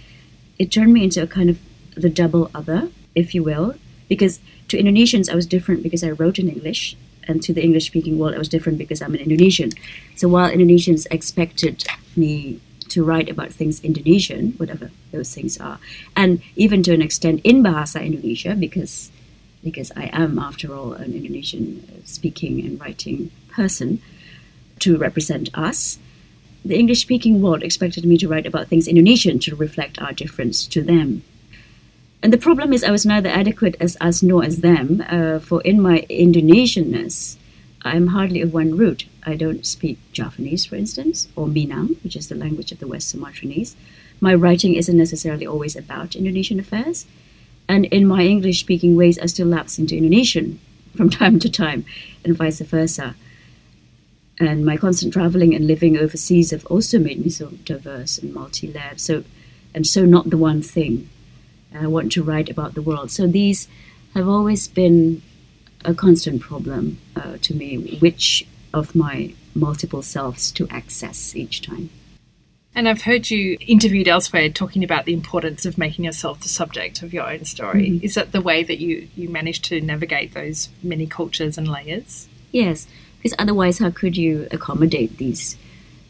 it 0.59 0.71
turned 0.71 0.93
me 0.93 1.05
into 1.05 1.23
a 1.23 1.27
kind 1.27 1.51
of 1.51 1.59
the 1.95 2.09
double 2.09 2.51
other, 2.55 2.89
if 3.15 3.35
you 3.35 3.43
will. 3.43 3.75
Because 4.09 4.41
to 4.69 4.79
Indonesians, 4.79 5.31
I 5.31 5.35
was 5.35 5.47
different 5.47 5.83
because 5.83 6.05
I 6.05 6.11
wrote 6.11 6.39
in 6.39 6.49
English, 6.49 6.97
and 7.27 7.43
to 7.43 7.53
the 7.53 7.63
English 7.63 7.87
speaking 7.87 8.19
world, 8.19 8.35
I 8.35 8.39
was 8.39 8.49
different 8.49 8.79
because 8.79 9.03
I'm 9.03 9.15
an 9.15 9.21
Indonesian. 9.21 9.73
So 10.15 10.29
while 10.29 10.51
Indonesians 10.51 11.07
expected 11.11 11.85
me 12.15 12.61
to 12.89 13.03
write 13.03 13.29
about 13.29 13.53
things 13.53 13.83
Indonesian, 13.83 14.53
whatever 14.53 14.93
those 15.11 15.35
things 15.35 15.59
are, 15.59 15.81
and 16.15 16.41
even 16.55 16.85
to 16.85 16.95
an 16.95 17.03
extent 17.03 17.41
in 17.43 17.63
Bahasa 17.65 18.05
Indonesia, 18.05 18.55
because 18.55 19.11
because 19.65 19.91
I 19.97 20.11
am, 20.13 20.39
after 20.39 20.73
all, 20.73 20.93
an 20.93 21.13
Indonesian 21.13 21.83
uh, 21.91 22.01
speaking 22.05 22.61
and 22.61 22.81
writing 22.81 23.33
person 23.57 24.01
to 24.81 24.99
represent 24.99 25.49
us. 25.55 25.99
The 26.65 26.79
English 26.79 27.01
speaking 27.01 27.41
world 27.41 27.63
expected 27.63 28.05
me 28.05 28.19
to 28.19 28.29
write 28.29 28.47
about 28.47 28.69
things 28.69 28.87
Indonesian 28.89 29.39
to 29.41 29.57
reflect 29.57 30.01
our 30.01 30.13
difference 30.13 30.67
to 30.67 30.83
them. 30.83 31.23
And 32.23 32.33
the 32.33 32.47
problem 32.49 32.73
is, 32.73 32.83
I 32.83 32.91
was 32.91 33.07
neither 33.07 33.29
adequate 33.29 33.77
as 33.81 33.97
us 34.01 34.23
nor 34.23 34.45
as 34.45 34.61
them, 34.61 35.05
uh, 35.09 35.39
for 35.39 35.61
in 35.63 35.81
my 35.81 36.05
Indonesianness, 36.11 37.37
I'm 37.83 38.09
hardly 38.09 38.41
of 38.41 38.53
one 38.53 38.77
root. 38.77 39.07
I 39.25 39.37
don't 39.37 39.65
speak 39.65 39.99
Javanese, 40.13 40.67
for 40.67 40.75
instance, 40.75 41.29
or 41.37 41.47
Minang, 41.47 42.03
which 42.03 42.17
is 42.17 42.29
the 42.29 42.35
language 42.35 42.73
of 42.73 42.81
the 42.81 42.89
West 42.89 43.15
Sumatranese. 43.15 43.77
My 44.21 44.35
writing 44.35 44.75
isn't 44.75 44.97
necessarily 44.97 45.47
always 45.47 45.77
about 45.77 46.17
Indonesian 46.17 46.59
affairs. 46.59 47.07
And 47.69 47.85
in 47.87 48.07
my 48.07 48.23
English 48.23 48.59
speaking 48.61 48.97
ways, 48.97 49.21
I 49.21 49.27
still 49.27 49.47
lapse 49.47 49.79
into 49.79 49.97
Indonesian 49.97 50.59
from 50.97 51.11
time 51.23 51.39
to 51.39 51.49
time, 51.49 51.85
and 52.25 52.37
vice 52.37 52.61
versa. 52.61 53.15
And 54.39 54.65
my 54.65 54.77
constant 54.77 55.13
traveling 55.13 55.55
and 55.55 55.67
living 55.67 55.97
overseas 55.97 56.51
have 56.51 56.67
also 56.67 56.99
made 56.99 57.25
me 57.25 57.31
so 57.31 57.49
diverse 57.65 58.19
and 58.19 58.35
multi 58.35 58.71
layered. 58.71 59.01
So, 59.01 59.25
and 59.75 59.87
so 59.87 60.05
not 60.05 60.31
the 60.31 60.37
one 60.37 60.63
thing. 60.63 61.09
I 61.75 61.87
want 61.87 62.13
to 62.13 62.23
write 62.23 62.49
about 62.49 62.75
the 62.75 62.83
world. 62.83 63.11
So 63.11 63.27
these 63.27 63.69
have 64.15 64.29
always 64.29 64.69
been 64.69 65.23
a 65.85 65.95
constant 65.95 66.41
problem 66.41 66.99
uh, 67.15 67.37
to 67.43 67.55
me, 67.55 67.99
which 68.01 68.47
of 68.73 68.95
my 68.95 69.35
multiple 69.55 70.03
selves 70.03 70.51
to 70.53 70.69
access 70.69 71.35
each 71.35 71.63
time. 71.63 71.91
And 72.75 72.91
I've 72.91 73.03
heard 73.03 73.31
you 73.31 73.57
interviewed 73.61 74.07
elsewhere 74.07 74.51
talking 74.51 74.85
about 74.85 75.07
the 75.07 75.15
importance 75.15 75.65
of 75.65 75.79
making 75.79 76.05
yourself 76.05 76.41
the 76.41 76.49
subject 76.51 77.03
of 77.03 77.15
your 77.15 77.31
own 77.31 77.47
story. 77.47 77.89
Mhm. 77.89 78.03
Is 78.03 78.15
that 78.15 78.33
the 78.33 78.43
way 78.43 78.63
that 78.63 78.79
you, 78.81 79.09
you 79.17 79.31
manage 79.31 79.63
to 79.63 79.81
navigate 79.81 80.35
those 80.35 80.69
many 80.83 81.07
cultures 81.07 81.57
and 81.57 81.67
layers? 81.67 82.29
Yes, 82.53 82.87
because 83.27 83.37
otherwise, 83.41 83.81
how 83.81 83.91
could 83.91 84.17
you 84.17 84.47
accommodate 84.53 85.19
these 85.19 85.57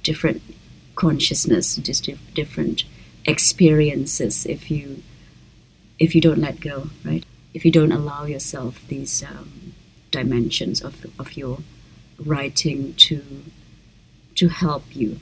different 0.02 0.42
consciousness, 0.96 1.76
just 1.76 2.04
dif- 2.04 2.34
different 2.34 2.84
experiences 3.24 4.44
if 4.44 4.70
you 4.70 5.02
if 5.98 6.14
you 6.14 6.20
don't 6.20 6.40
let 6.40 6.60
go, 6.60 6.90
right? 7.06 7.24
If 7.54 7.64
you 7.64 7.70
don't 7.70 7.90
allow 7.90 8.26
yourself 8.26 8.86
these 8.88 9.22
um, 9.22 9.72
dimensions 10.10 10.82
of 10.82 11.06
of 11.18 11.38
your 11.38 11.60
writing 12.22 12.92
to 13.08 13.22
to 14.34 14.48
help 14.48 14.84
you 14.94 15.18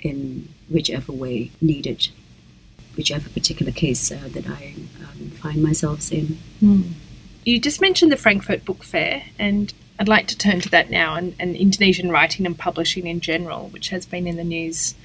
in 0.00 0.48
whichever 0.68 1.12
way 1.12 1.50
needed, 1.62 2.08
whichever 2.94 3.30
particular 3.30 3.72
case 3.72 4.12
uh, 4.12 4.28
that 4.32 4.46
I 4.46 4.74
um, 5.00 5.30
find 5.30 5.62
myself 5.62 6.12
in. 6.12 6.38
Mm. 6.62 6.90
You 7.46 7.58
just 7.58 7.80
mentioned 7.80 8.12
the 8.12 8.18
Frankfurt 8.18 8.66
Book 8.66 8.84
Fair, 8.84 9.22
and 9.38 9.72
I'd 10.02 10.08
like 10.08 10.26
to 10.26 10.36
turn 10.36 10.60
to 10.62 10.68
that 10.70 10.90
now 10.90 11.14
and, 11.14 11.36
and 11.38 11.54
Indonesian 11.54 12.10
writing 12.10 12.44
and 12.44 12.58
publishing 12.58 13.06
in 13.06 13.20
general, 13.20 13.68
which 13.68 13.90
has 13.90 14.04
been 14.04 14.26
in 14.26 14.34
the 14.36 14.42
news 14.42 14.96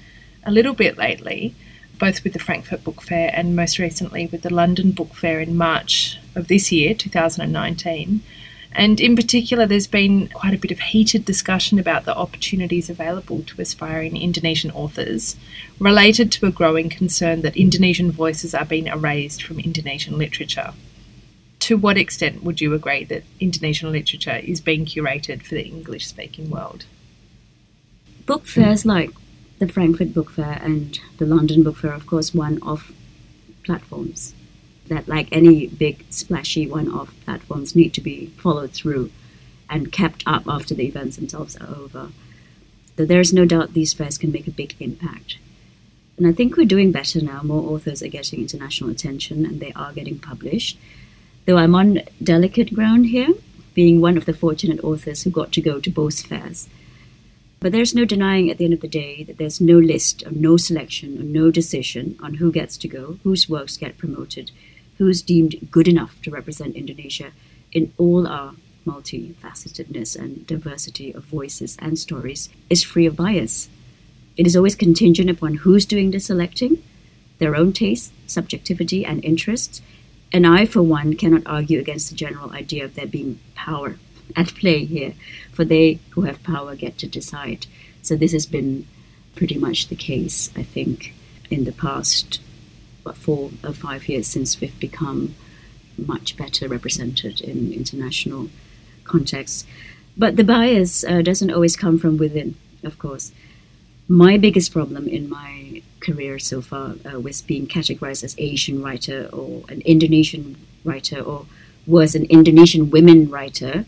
a 0.43 0.49
little 0.49 0.73
bit 0.73 0.97
lately, 0.97 1.53
both 1.99 2.23
with 2.23 2.33
the 2.33 2.39
Frankfurt 2.39 2.83
Book 2.83 3.03
Fair 3.03 3.29
and 3.31 3.55
most 3.55 3.77
recently 3.77 4.25
with 4.25 4.41
the 4.41 4.51
London 4.51 4.89
Book 4.89 5.13
Fair 5.13 5.39
in 5.39 5.55
March 5.55 6.17
of 6.33 6.47
this 6.47 6.71
year, 6.71 6.95
2019. 6.95 8.23
And 8.71 8.99
in 8.99 9.15
particular, 9.15 9.67
there's 9.67 9.85
been 9.85 10.29
quite 10.29 10.55
a 10.55 10.57
bit 10.57 10.71
of 10.71 10.79
heated 10.79 11.25
discussion 11.25 11.77
about 11.77 12.05
the 12.05 12.17
opportunities 12.17 12.89
available 12.89 13.43
to 13.43 13.61
aspiring 13.61 14.17
Indonesian 14.17 14.71
authors, 14.71 15.35
related 15.77 16.31
to 16.31 16.47
a 16.47 16.51
growing 16.51 16.89
concern 16.89 17.43
that 17.43 17.55
Indonesian 17.55 18.11
voices 18.11 18.55
are 18.55 18.65
being 18.65 18.87
erased 18.87 19.43
from 19.43 19.59
Indonesian 19.59 20.17
literature. 20.17 20.73
To 21.59 21.77
what 21.77 21.97
extent 21.97 22.43
would 22.43 22.61
you 22.61 22.73
agree 22.73 23.03
that 23.05 23.23
Indonesian 23.39 23.91
literature 23.91 24.37
is 24.37 24.61
being 24.61 24.85
curated 24.85 25.43
for 25.43 25.55
the 25.55 25.65
English 25.65 26.07
speaking 26.07 26.49
world? 26.49 26.85
Book 28.25 28.45
fairs 28.45 28.85
like 28.85 29.11
the 29.59 29.67
Frankfurt 29.67 30.13
Book 30.13 30.31
Fair 30.31 30.59
and 30.61 30.99
the 31.17 31.25
London 31.25 31.63
Book 31.63 31.77
Fair, 31.77 31.93
of 31.93 32.05
course, 32.05 32.33
one 32.33 32.61
of 32.61 32.91
platforms 33.63 34.33
that, 34.87 35.07
like 35.07 35.27
any 35.31 35.67
big 35.67 36.05
splashy 36.09 36.67
one-off 36.67 37.13
platforms, 37.25 37.75
need 37.75 37.93
to 37.93 38.01
be 38.01 38.27
followed 38.37 38.71
through 38.71 39.11
and 39.69 39.91
kept 39.91 40.23
up 40.25 40.43
after 40.47 40.73
the 40.73 40.85
events 40.85 41.17
themselves 41.17 41.57
are 41.57 41.75
over. 41.75 42.09
That 42.95 43.07
there's 43.07 43.33
no 43.33 43.45
doubt 43.45 43.73
these 43.73 43.93
fairs 43.93 44.17
can 44.17 44.31
make 44.31 44.47
a 44.47 44.51
big 44.51 44.75
impact. 44.79 45.37
And 46.17 46.25
I 46.25 46.31
think 46.31 46.57
we're 46.57 46.65
doing 46.65 46.91
better 46.91 47.21
now. 47.21 47.41
More 47.43 47.73
authors 47.73 48.01
are 48.01 48.07
getting 48.07 48.39
international 48.39 48.89
attention 48.89 49.45
and 49.45 49.59
they 49.59 49.71
are 49.73 49.93
getting 49.93 50.17
published. 50.17 50.79
Though 51.47 51.57
I'm 51.57 51.75
on 51.75 52.01
delicate 52.21 52.75
ground 52.75 53.05
here, 53.05 53.29
being 53.73 54.01
one 54.01 54.17
of 54.17 54.25
the 54.25 54.33
fortunate 54.33 54.83
authors 54.83 55.23
who 55.23 55.29
got 55.29 55.53
to 55.53 55.61
go 55.61 55.79
to 55.79 55.89
both 55.89 56.25
fairs. 56.25 56.67
But 57.61 57.71
there's 57.71 57.95
no 57.95 58.03
denying 58.03 58.51
at 58.51 58.57
the 58.57 58.65
end 58.65 58.73
of 58.73 58.81
the 58.81 58.87
day 58.89 59.23
that 59.23 59.37
there's 59.37 59.61
no 59.61 59.79
list 59.79 60.23
or 60.25 60.31
no 60.31 60.57
selection 60.57 61.17
or 61.17 61.23
no 61.23 61.49
decision 61.49 62.17
on 62.21 62.33
who 62.33 62.51
gets 62.51 62.75
to 62.77 62.89
go, 62.89 63.19
whose 63.23 63.47
works 63.47 63.77
get 63.77 63.97
promoted, 63.97 64.51
who 64.97 65.07
is 65.07 65.21
deemed 65.21 65.69
good 65.71 65.87
enough 65.87 66.21
to 66.23 66.31
represent 66.31 66.75
Indonesia 66.75 67.31
in 67.71 67.93
all 67.97 68.27
our 68.27 68.55
multifacetedness 68.85 70.17
and 70.17 70.45
diversity 70.47 71.13
of 71.13 71.23
voices 71.23 71.77
and 71.79 71.97
stories 71.97 72.49
is 72.69 72.83
free 72.83 73.05
of 73.05 73.15
bias. 73.15 73.69
It 74.35 74.47
is 74.47 74.55
always 74.57 74.75
contingent 74.75 75.29
upon 75.29 75.55
who's 75.55 75.85
doing 75.85 76.11
the 76.11 76.19
selecting, 76.19 76.83
their 77.39 77.55
own 77.55 77.71
tastes, 77.71 78.11
subjectivity, 78.27 79.05
and 79.05 79.23
interests. 79.23 79.81
And 80.31 80.45
I, 80.45 80.65
for 80.65 80.81
one, 80.81 81.15
cannot 81.15 81.43
argue 81.45 81.79
against 81.79 82.09
the 82.09 82.15
general 82.15 82.51
idea 82.51 82.83
of 82.85 82.95
there 82.95 83.07
being 83.07 83.39
power 83.55 83.97
at 84.35 84.47
play 84.55 84.85
here, 84.85 85.13
for 85.53 85.63
they 85.63 85.99
who 86.11 86.21
have 86.21 86.43
power 86.43 86.75
get 86.75 86.97
to 86.99 87.07
decide. 87.07 87.65
So 88.01 88.15
this 88.15 88.33
has 88.33 88.45
been 88.45 88.87
pretty 89.35 89.57
much 89.57 89.87
the 89.87 89.95
case, 89.95 90.49
I 90.55 90.63
think, 90.63 91.13
in 91.49 91.63
the 91.63 91.71
past 91.71 92.41
what, 93.03 93.15
four 93.15 93.51
or 93.63 93.73
five 93.73 94.09
years 94.09 94.27
since 94.27 94.59
we've 94.59 94.77
become 94.79 95.35
much 95.97 96.37
better 96.37 96.67
represented 96.67 97.41
in 97.41 97.71
international 97.71 98.49
contexts. 99.05 99.65
But 100.17 100.35
the 100.35 100.43
bias 100.43 101.03
uh, 101.03 101.21
doesn't 101.21 101.51
always 101.51 101.75
come 101.75 101.97
from 101.97 102.17
within, 102.17 102.55
of 102.83 102.99
course. 102.99 103.31
My 104.09 104.37
biggest 104.37 104.71
problem 104.71 105.07
in 105.07 105.29
my 105.29 105.66
career 105.99 106.39
so 106.39 106.61
far 106.61 106.95
uh, 107.05 107.19
was 107.19 107.41
being 107.41 107.67
categorized 107.67 108.23
as 108.23 108.35
Asian 108.37 108.81
writer 108.81 109.29
or 109.33 109.63
an 109.69 109.81
Indonesian 109.81 110.57
writer 110.83 111.19
or 111.19 111.45
was 111.85 112.15
an 112.15 112.25
Indonesian 112.25 112.89
women 112.89 113.29
writer 113.29 113.85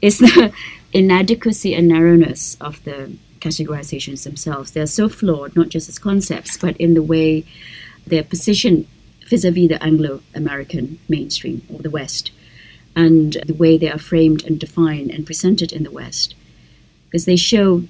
is 0.00 0.18
the 0.18 0.52
inadequacy 0.92 1.74
and 1.74 1.88
narrowness 1.88 2.56
of 2.60 2.82
the 2.84 3.12
categorizations 3.40 4.24
themselves. 4.24 4.72
They're 4.72 4.86
so 4.86 5.08
flawed, 5.08 5.56
not 5.56 5.68
just 5.68 5.88
as 5.88 5.98
concepts, 5.98 6.56
but 6.56 6.76
in 6.76 6.94
the 6.94 7.02
way 7.02 7.44
they're 8.06 8.24
positioned 8.24 8.86
vis-a-vis 9.28 9.68
the 9.68 9.82
Anglo-American 9.82 10.98
mainstream 11.08 11.62
or 11.72 11.80
the 11.80 11.90
West, 11.90 12.30
and 12.96 13.34
the 13.46 13.54
way 13.54 13.76
they 13.76 13.90
are 13.90 13.98
framed 13.98 14.44
and 14.44 14.58
defined 14.58 15.10
and 15.10 15.26
presented 15.26 15.72
in 15.72 15.82
the 15.82 15.90
West, 15.90 16.34
because 17.06 17.26
they 17.26 17.36
show 17.36 17.84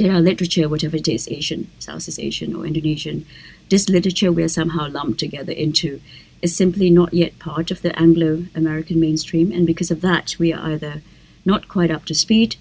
our 0.00 0.20
literature, 0.20 0.68
whatever 0.68 0.96
it 0.96 1.08
is, 1.08 1.28
Asian, 1.28 1.70
Southeast 1.78 2.18
Asian, 2.18 2.54
or 2.54 2.66
Indonesian, 2.66 3.26
this 3.70 3.88
literature 3.88 4.32
we 4.32 4.42
are 4.42 4.48
somehow 4.48 4.88
lumped 4.88 5.20
together 5.20 5.52
into 5.52 6.00
is 6.42 6.54
simply 6.54 6.90
not 6.90 7.14
yet 7.14 7.38
part 7.38 7.70
of 7.70 7.80
the 7.82 7.98
Anglo-American 7.98 9.00
mainstream, 9.00 9.50
and 9.50 9.66
because 9.66 9.90
of 9.90 10.02
that, 10.02 10.36
we 10.38 10.52
are 10.52 10.72
either 10.72 11.02
not 11.44 11.68
quite 11.68 11.90
up 11.90 12.04
to 12.06 12.14
speed 12.14 12.56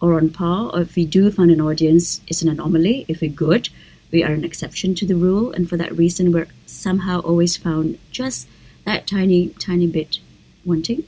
or 0.00 0.14
on 0.14 0.30
par, 0.30 0.70
or 0.72 0.80
if 0.80 0.96
we 0.96 1.06
do 1.06 1.30
find 1.30 1.50
an 1.50 1.60
audience, 1.60 2.20
it's 2.26 2.42
an 2.42 2.48
anomaly. 2.48 3.04
If 3.06 3.20
we're 3.20 3.30
good, 3.30 3.68
we 4.10 4.24
are 4.24 4.32
an 4.32 4.44
exception 4.44 4.94
to 4.96 5.06
the 5.06 5.14
rule, 5.14 5.52
and 5.52 5.68
for 5.68 5.76
that 5.76 5.96
reason, 5.96 6.32
we're 6.32 6.48
somehow 6.66 7.20
always 7.20 7.56
found 7.56 7.98
just 8.10 8.48
that 8.84 9.06
tiny, 9.06 9.50
tiny 9.50 9.86
bit 9.86 10.18
wanting. 10.64 11.04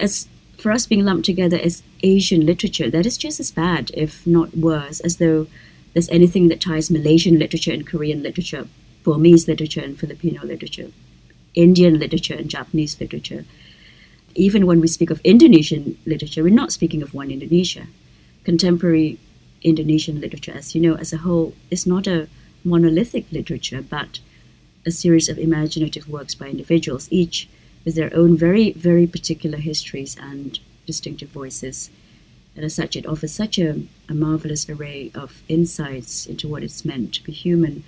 As 0.00 0.26
for 0.64 0.72
us 0.72 0.86
being 0.86 1.04
lumped 1.04 1.26
together 1.26 1.58
as 1.58 1.82
Asian 2.02 2.46
literature, 2.46 2.88
that 2.90 3.04
is 3.04 3.18
just 3.18 3.38
as 3.38 3.50
bad, 3.50 3.90
if 3.92 4.26
not 4.26 4.56
worse, 4.56 4.98
as 5.00 5.18
though 5.18 5.46
there's 5.92 6.08
anything 6.08 6.48
that 6.48 6.62
ties 6.62 6.90
Malaysian 6.90 7.38
literature 7.38 7.70
and 7.70 7.86
Korean 7.86 8.22
literature, 8.22 8.66
Burmese 9.02 9.46
literature 9.46 9.82
and 9.82 10.00
Filipino 10.00 10.42
literature, 10.42 10.88
Indian 11.54 11.98
literature 11.98 12.32
and 12.32 12.48
Japanese 12.48 12.98
literature. 12.98 13.44
Even 14.34 14.66
when 14.66 14.80
we 14.80 14.88
speak 14.88 15.10
of 15.10 15.20
Indonesian 15.22 15.98
literature, 16.06 16.42
we're 16.42 16.48
not 16.62 16.72
speaking 16.72 17.02
of 17.02 17.12
one 17.12 17.30
Indonesia. 17.30 17.86
Contemporary 18.44 19.18
Indonesian 19.60 20.18
literature, 20.18 20.52
as 20.56 20.74
you 20.74 20.80
know, 20.80 20.94
as 20.94 21.12
a 21.12 21.18
whole, 21.18 21.52
is 21.70 21.86
not 21.86 22.06
a 22.06 22.26
monolithic 22.64 23.30
literature, 23.30 23.82
but 23.82 24.20
a 24.86 24.90
series 24.90 25.28
of 25.28 25.36
imaginative 25.38 26.08
works 26.08 26.34
by 26.34 26.48
individuals, 26.48 27.06
each 27.10 27.50
with 27.84 27.94
their 27.94 28.14
own 28.14 28.36
very, 28.36 28.72
very 28.72 29.06
particular 29.06 29.58
histories 29.58 30.16
and 30.20 30.58
distinctive 30.86 31.28
voices. 31.28 31.90
And 32.56 32.64
as 32.64 32.74
such, 32.74 32.96
it 32.96 33.06
offers 33.06 33.32
such 33.32 33.58
a, 33.58 33.82
a 34.08 34.14
marvelous 34.14 34.68
array 34.68 35.10
of 35.14 35.42
insights 35.48 36.26
into 36.26 36.48
what 36.48 36.62
it's 36.62 36.84
meant 36.84 37.14
to 37.14 37.24
be 37.24 37.32
human, 37.32 37.84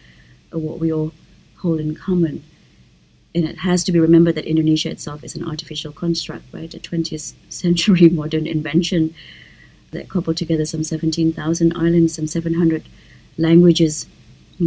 or 0.52 0.58
what 0.58 0.78
we 0.78 0.92
all 0.92 1.12
hold 1.58 1.80
in 1.80 1.94
common. 1.94 2.44
And 3.34 3.44
it 3.44 3.58
has 3.58 3.84
to 3.84 3.92
be 3.92 4.00
remembered 4.00 4.34
that 4.34 4.46
Indonesia 4.46 4.90
itself 4.90 5.22
is 5.22 5.36
an 5.36 5.46
artificial 5.46 5.92
construct, 5.92 6.44
right? 6.52 6.72
A 6.74 6.78
20th 6.78 7.34
century 7.48 8.08
modern 8.20 8.46
invention 8.46 9.14
that 9.92 10.08
coupled 10.08 10.36
together 10.36 10.64
some 10.64 10.82
17,000 10.82 11.76
islands, 11.76 12.14
some 12.14 12.26
700 12.26 12.84
languages. 13.38 14.06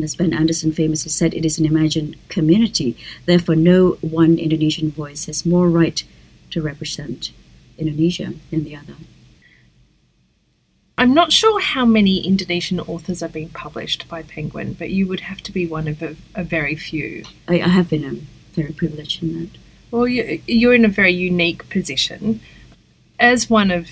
As 0.04 0.16
Ben 0.16 0.34
Anderson 0.34 0.72
famously 0.72 1.10
said, 1.10 1.34
it 1.34 1.46
is 1.46 1.58
an 1.58 1.66
imagined 1.66 2.16
community. 2.30 2.96
Therefore, 3.26 3.56
no 3.56 3.98
one 4.02 4.38
Indonesian 4.38 4.92
voice 4.92 5.26
has 5.26 5.46
more 5.46 5.70
right 5.70 6.04
to 6.52 6.62
represent 6.62 7.32
Indonesia 7.78 8.34
than 8.52 8.64
the 8.64 8.76
other. 8.76 8.94
I'm 10.98 11.14
not 11.14 11.32
sure 11.32 11.62
how 11.62 11.86
many 11.86 12.20
Indonesian 12.20 12.80
authors 12.82 13.24
are 13.24 13.30
being 13.30 13.50
published 13.50 14.08
by 14.10 14.22
Penguin, 14.22 14.74
but 14.74 14.90
you 14.90 15.08
would 15.08 15.22
have 15.22 15.42
to 15.44 15.52
be 15.52 15.66
one 15.66 15.88
of 15.88 16.02
a, 16.02 16.18
a 16.36 16.44
very 16.44 16.76
few. 16.76 17.24
I, 17.48 17.62
I, 17.62 17.70
have 17.70 17.90
been 17.90 18.04
um, 18.04 18.28
very 18.54 18.74
privileged 18.74 19.24
in 19.24 19.40
that. 19.40 19.50
Well, 19.92 20.08
you, 20.08 20.42
you're 20.46 20.74
in 20.74 20.84
a 20.84 20.90
very 20.90 21.14
unique 21.14 21.70
position. 21.70 22.42
As 23.18 23.50
one 23.50 23.72
of 23.72 23.88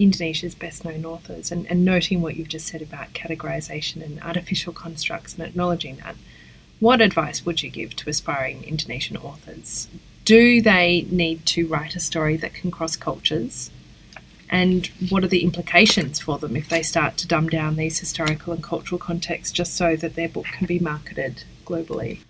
Indonesia's 0.00 0.54
best 0.54 0.84
known 0.84 1.04
authors, 1.04 1.52
and, 1.52 1.66
and 1.66 1.84
noting 1.84 2.22
what 2.22 2.34
you've 2.36 2.48
just 2.48 2.66
said 2.66 2.80
about 2.80 3.12
categorization 3.12 4.02
and 4.02 4.20
artificial 4.22 4.72
constructs 4.72 5.34
and 5.34 5.46
acknowledging 5.46 5.96
that, 5.96 6.16
what 6.80 7.02
advice 7.02 7.44
would 7.44 7.62
you 7.62 7.70
give 7.70 7.94
to 7.96 8.08
aspiring 8.08 8.64
Indonesian 8.64 9.18
authors? 9.18 9.88
Do 10.24 10.62
they 10.62 11.06
need 11.10 11.44
to 11.46 11.66
write 11.66 11.94
a 11.94 12.00
story 12.00 12.38
that 12.38 12.54
can 12.54 12.70
cross 12.70 12.96
cultures? 12.96 13.70
And 14.48 14.90
what 15.10 15.22
are 15.22 15.28
the 15.28 15.44
implications 15.44 16.18
for 16.18 16.38
them 16.38 16.56
if 16.56 16.68
they 16.68 16.82
start 16.82 17.18
to 17.18 17.28
dumb 17.28 17.48
down 17.48 17.76
these 17.76 18.00
historical 18.00 18.52
and 18.52 18.62
cultural 18.62 18.98
contexts 18.98 19.52
just 19.52 19.74
so 19.74 19.94
that 19.96 20.14
their 20.14 20.28
book 20.28 20.46
can 20.46 20.66
be 20.66 20.78
marketed 20.78 21.44
globally? 21.66 22.20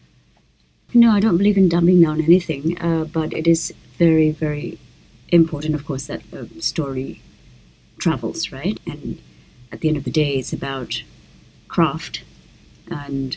No, 0.93 1.13
I 1.13 1.21
don't 1.21 1.39
believe 1.39 1.57
in 1.57 1.69
dumbing 1.69 2.03
down 2.03 2.21
anything, 2.21 2.77
uh, 2.83 3.05
but 3.05 3.33
it 3.33 3.47
is 3.47 3.73
very, 3.97 4.33
very 4.33 4.79
important, 5.29 5.77
of 5.77 5.87
course, 5.87 6.09
that 6.09 6.23
a 6.33 6.61
story 6.61 7.23
travels, 8.01 8.51
right? 8.51 8.79
And 8.87 9.21
at 9.71 9.81
the 9.81 9.89
end 9.89 9.97
of 9.97 10.05
the 10.05 10.11
day, 10.11 10.35
it's 10.35 10.53
about 10.53 11.03
craft 11.69 12.25
and 12.91 13.37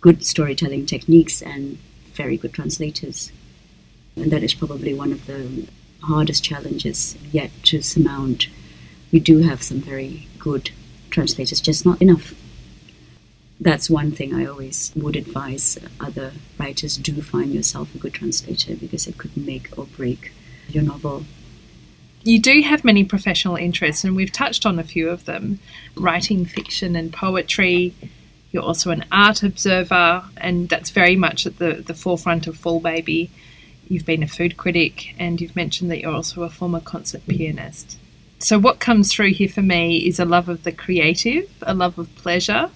good 0.00 0.24
storytelling 0.24 0.86
techniques 0.86 1.42
and 1.42 1.78
very 2.12 2.36
good 2.36 2.52
translators. 2.52 3.32
And 4.14 4.30
that 4.30 4.42
is 4.42 4.54
probably 4.54 4.94
one 4.94 5.12
of 5.12 5.26
the 5.26 5.66
hardest 6.02 6.44
challenges 6.44 7.16
yet 7.32 7.50
to 7.64 7.82
surmount 7.82 8.48
we 9.12 9.20
do 9.20 9.38
have 9.38 9.62
some 9.62 9.80
very 9.80 10.26
good 10.38 10.70
translators, 11.10 11.60
just 11.60 11.86
not 11.86 12.00
enough. 12.02 12.34
That's 13.58 13.88
one 13.88 14.10
thing 14.10 14.34
I 14.34 14.44
always 14.44 14.92
would 14.94 15.16
advise 15.16 15.78
other 15.98 16.32
writers 16.58 16.96
do 16.98 17.22
find 17.22 17.54
yourself 17.54 17.94
a 17.94 17.98
good 17.98 18.14
translator 18.14 18.76
because 18.76 19.06
it 19.06 19.16
could 19.16 19.36
make 19.36 19.70
or 19.78 19.86
break 19.86 20.32
your 20.68 20.82
novel. 20.82 21.24
You 22.26 22.40
do 22.40 22.60
have 22.62 22.84
many 22.84 23.04
professional 23.04 23.54
interests, 23.54 24.02
and 24.02 24.16
we've 24.16 24.32
touched 24.32 24.66
on 24.66 24.80
a 24.80 24.82
few 24.82 25.08
of 25.10 25.26
them 25.26 25.60
writing 25.94 26.44
fiction 26.44 26.96
and 26.96 27.12
poetry. 27.12 27.94
You're 28.50 28.64
also 28.64 28.90
an 28.90 29.04
art 29.12 29.44
observer, 29.44 30.24
and 30.36 30.68
that's 30.68 30.90
very 30.90 31.14
much 31.14 31.46
at 31.46 31.58
the, 31.58 31.84
the 31.86 31.94
forefront 31.94 32.48
of 32.48 32.56
Fall 32.56 32.80
Baby. 32.80 33.30
You've 33.88 34.04
been 34.04 34.24
a 34.24 34.26
food 34.26 34.56
critic, 34.56 35.14
and 35.20 35.40
you've 35.40 35.54
mentioned 35.54 35.88
that 35.92 36.00
you're 36.00 36.12
also 36.12 36.42
a 36.42 36.50
former 36.50 36.80
concert 36.80 37.24
pianist. 37.28 37.96
So, 38.40 38.58
what 38.58 38.80
comes 38.80 39.12
through 39.12 39.34
here 39.34 39.48
for 39.48 39.62
me 39.62 39.98
is 39.98 40.18
a 40.18 40.24
love 40.24 40.48
of 40.48 40.64
the 40.64 40.72
creative, 40.72 41.48
a 41.62 41.74
love 41.74 41.96
of 41.96 42.12
pleasure, 42.16 42.70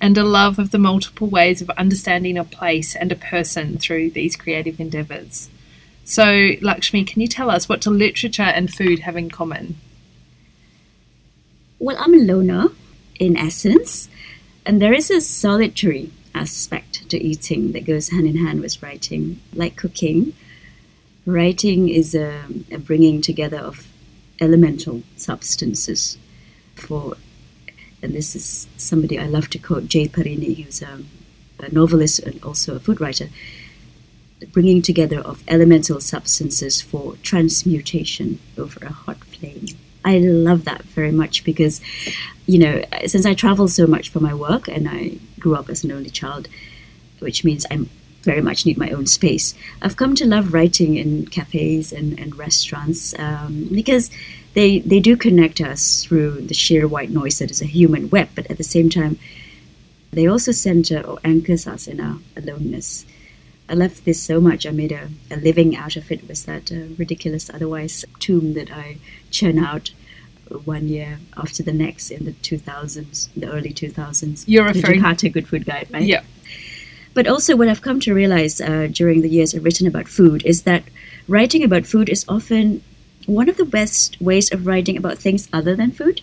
and 0.00 0.16
a 0.16 0.22
love 0.22 0.60
of 0.60 0.70
the 0.70 0.78
multiple 0.78 1.26
ways 1.26 1.60
of 1.60 1.68
understanding 1.70 2.38
a 2.38 2.44
place 2.44 2.94
and 2.94 3.10
a 3.10 3.16
person 3.16 3.76
through 3.76 4.10
these 4.10 4.36
creative 4.36 4.78
endeavours. 4.78 5.50
So, 6.04 6.52
Lakshmi, 6.60 7.04
can 7.04 7.22
you 7.22 7.28
tell 7.28 7.50
us 7.50 7.68
what 7.68 7.80
do 7.80 7.90
literature 7.90 8.42
and 8.42 8.72
food 8.72 9.00
have 9.00 9.16
in 9.16 9.30
common? 9.30 9.76
Well, 11.78 11.96
I'm 11.98 12.14
a 12.14 12.18
loner 12.18 12.68
in 13.18 13.36
essence, 13.36 14.08
and 14.66 14.80
there 14.80 14.92
is 14.92 15.10
a 15.10 15.20
solitary 15.20 16.10
aspect 16.34 17.08
to 17.08 17.22
eating 17.22 17.72
that 17.72 17.86
goes 17.86 18.10
hand 18.10 18.26
in 18.26 18.36
hand 18.36 18.60
with 18.60 18.82
writing, 18.82 19.40
like 19.54 19.76
cooking. 19.76 20.34
Writing 21.26 21.88
is 21.88 22.14
a, 22.14 22.42
a 22.70 22.78
bringing 22.78 23.22
together 23.22 23.58
of 23.58 23.88
elemental 24.40 25.02
substances 25.16 26.18
for 26.74 27.16
and 28.04 28.12
this 28.12 28.36
is 28.36 28.68
somebody 28.76 29.18
I 29.18 29.24
love 29.24 29.48
to 29.50 29.58
quote, 29.58 29.88
Jay 29.88 30.06
Parini, 30.08 30.62
who's 30.62 30.82
a, 30.82 31.02
a 31.58 31.72
novelist 31.72 32.18
and 32.18 32.42
also 32.44 32.76
a 32.76 32.78
food 32.78 33.00
writer, 33.00 33.30
bringing 34.52 34.82
together 34.82 35.20
of 35.20 35.42
elemental 35.48 36.00
substances 36.00 36.80
for 36.80 37.16
transmutation 37.22 38.38
over 38.58 38.84
a 38.84 38.92
hot 38.92 39.18
flame. 39.24 39.66
I 40.04 40.18
love 40.18 40.64
that 40.64 40.82
very 40.82 41.12
much 41.12 41.44
because, 41.44 41.80
you 42.46 42.58
know, 42.58 42.84
since 43.06 43.24
I 43.24 43.34
travel 43.34 43.68
so 43.68 43.86
much 43.86 44.10
for 44.10 44.20
my 44.20 44.34
work 44.34 44.68
and 44.68 44.88
I 44.88 45.18
grew 45.40 45.54
up 45.54 45.70
as 45.70 45.82
an 45.82 45.92
only 45.92 46.10
child, 46.10 46.48
which 47.20 47.44
means 47.44 47.64
I 47.70 47.86
very 48.22 48.42
much 48.42 48.66
need 48.66 48.78
my 48.78 48.90
own 48.90 49.06
space, 49.06 49.54
I've 49.80 49.96
come 49.96 50.14
to 50.16 50.26
love 50.26 50.52
writing 50.52 50.96
in 50.96 51.26
cafes 51.26 51.92
and, 51.92 52.18
and 52.18 52.36
restaurants 52.36 53.18
um, 53.18 53.68
because 53.72 54.10
they 54.54 54.78
they 54.80 55.00
do 55.00 55.16
connect 55.16 55.60
us 55.60 56.04
through 56.04 56.42
the 56.42 56.54
sheer 56.54 56.86
white 56.86 57.10
noise 57.10 57.38
that 57.38 57.50
is 57.50 57.60
a 57.60 57.66
human 57.66 58.08
web, 58.08 58.28
but 58.34 58.50
at 58.50 58.56
the 58.56 58.64
same 58.64 58.88
time, 58.88 59.18
they 60.12 60.26
also 60.26 60.52
center 60.52 61.00
or 61.00 61.18
anchors 61.24 61.66
us 61.66 61.86
in 61.88 62.00
our 62.00 62.18
aloneness. 62.36 63.04
I 63.68 63.74
love 63.74 64.04
this 64.04 64.20
so 64.20 64.40
much. 64.40 64.66
I 64.66 64.70
made 64.70 64.92
a, 64.92 65.08
a 65.30 65.36
living 65.36 65.76
out 65.76 65.96
of 65.96 66.12
it 66.12 66.28
with 66.28 66.44
that 66.46 66.70
uh, 66.70 66.94
ridiculous, 66.98 67.48
otherwise 67.48 68.04
tomb 68.18 68.54
that 68.54 68.70
I 68.70 68.98
churn 69.30 69.58
out 69.58 69.92
one 70.64 70.88
year 70.88 71.18
after 71.36 71.62
the 71.62 71.72
next 71.72 72.10
in 72.10 72.26
the 72.26 72.32
2000s, 72.32 73.28
the 73.34 73.50
early 73.50 73.72
2000s. 73.72 74.44
You're 74.46 74.66
referring 74.66 75.00
the 75.00 75.08
Jakarta 75.08 75.32
Good 75.32 75.48
Food 75.48 75.64
Guide, 75.64 75.88
right? 75.90 76.02
Yeah. 76.02 76.22
But 77.14 77.26
also, 77.26 77.56
what 77.56 77.68
I've 77.68 77.80
come 77.80 78.00
to 78.00 78.12
realize 78.12 78.60
uh, 78.60 78.88
during 78.90 79.22
the 79.22 79.28
years 79.28 79.54
I've 79.54 79.64
written 79.64 79.86
about 79.86 80.08
food 80.08 80.44
is 80.44 80.64
that 80.64 80.84
writing 81.28 81.62
about 81.62 81.86
food 81.86 82.08
is 82.08 82.24
often 82.28 82.82
one 83.26 83.48
of 83.48 83.56
the 83.56 83.64
best 83.64 84.20
ways 84.20 84.52
of 84.52 84.66
writing 84.66 84.98
about 84.98 85.16
things 85.16 85.48
other 85.52 85.74
than 85.74 85.92
food 85.92 86.20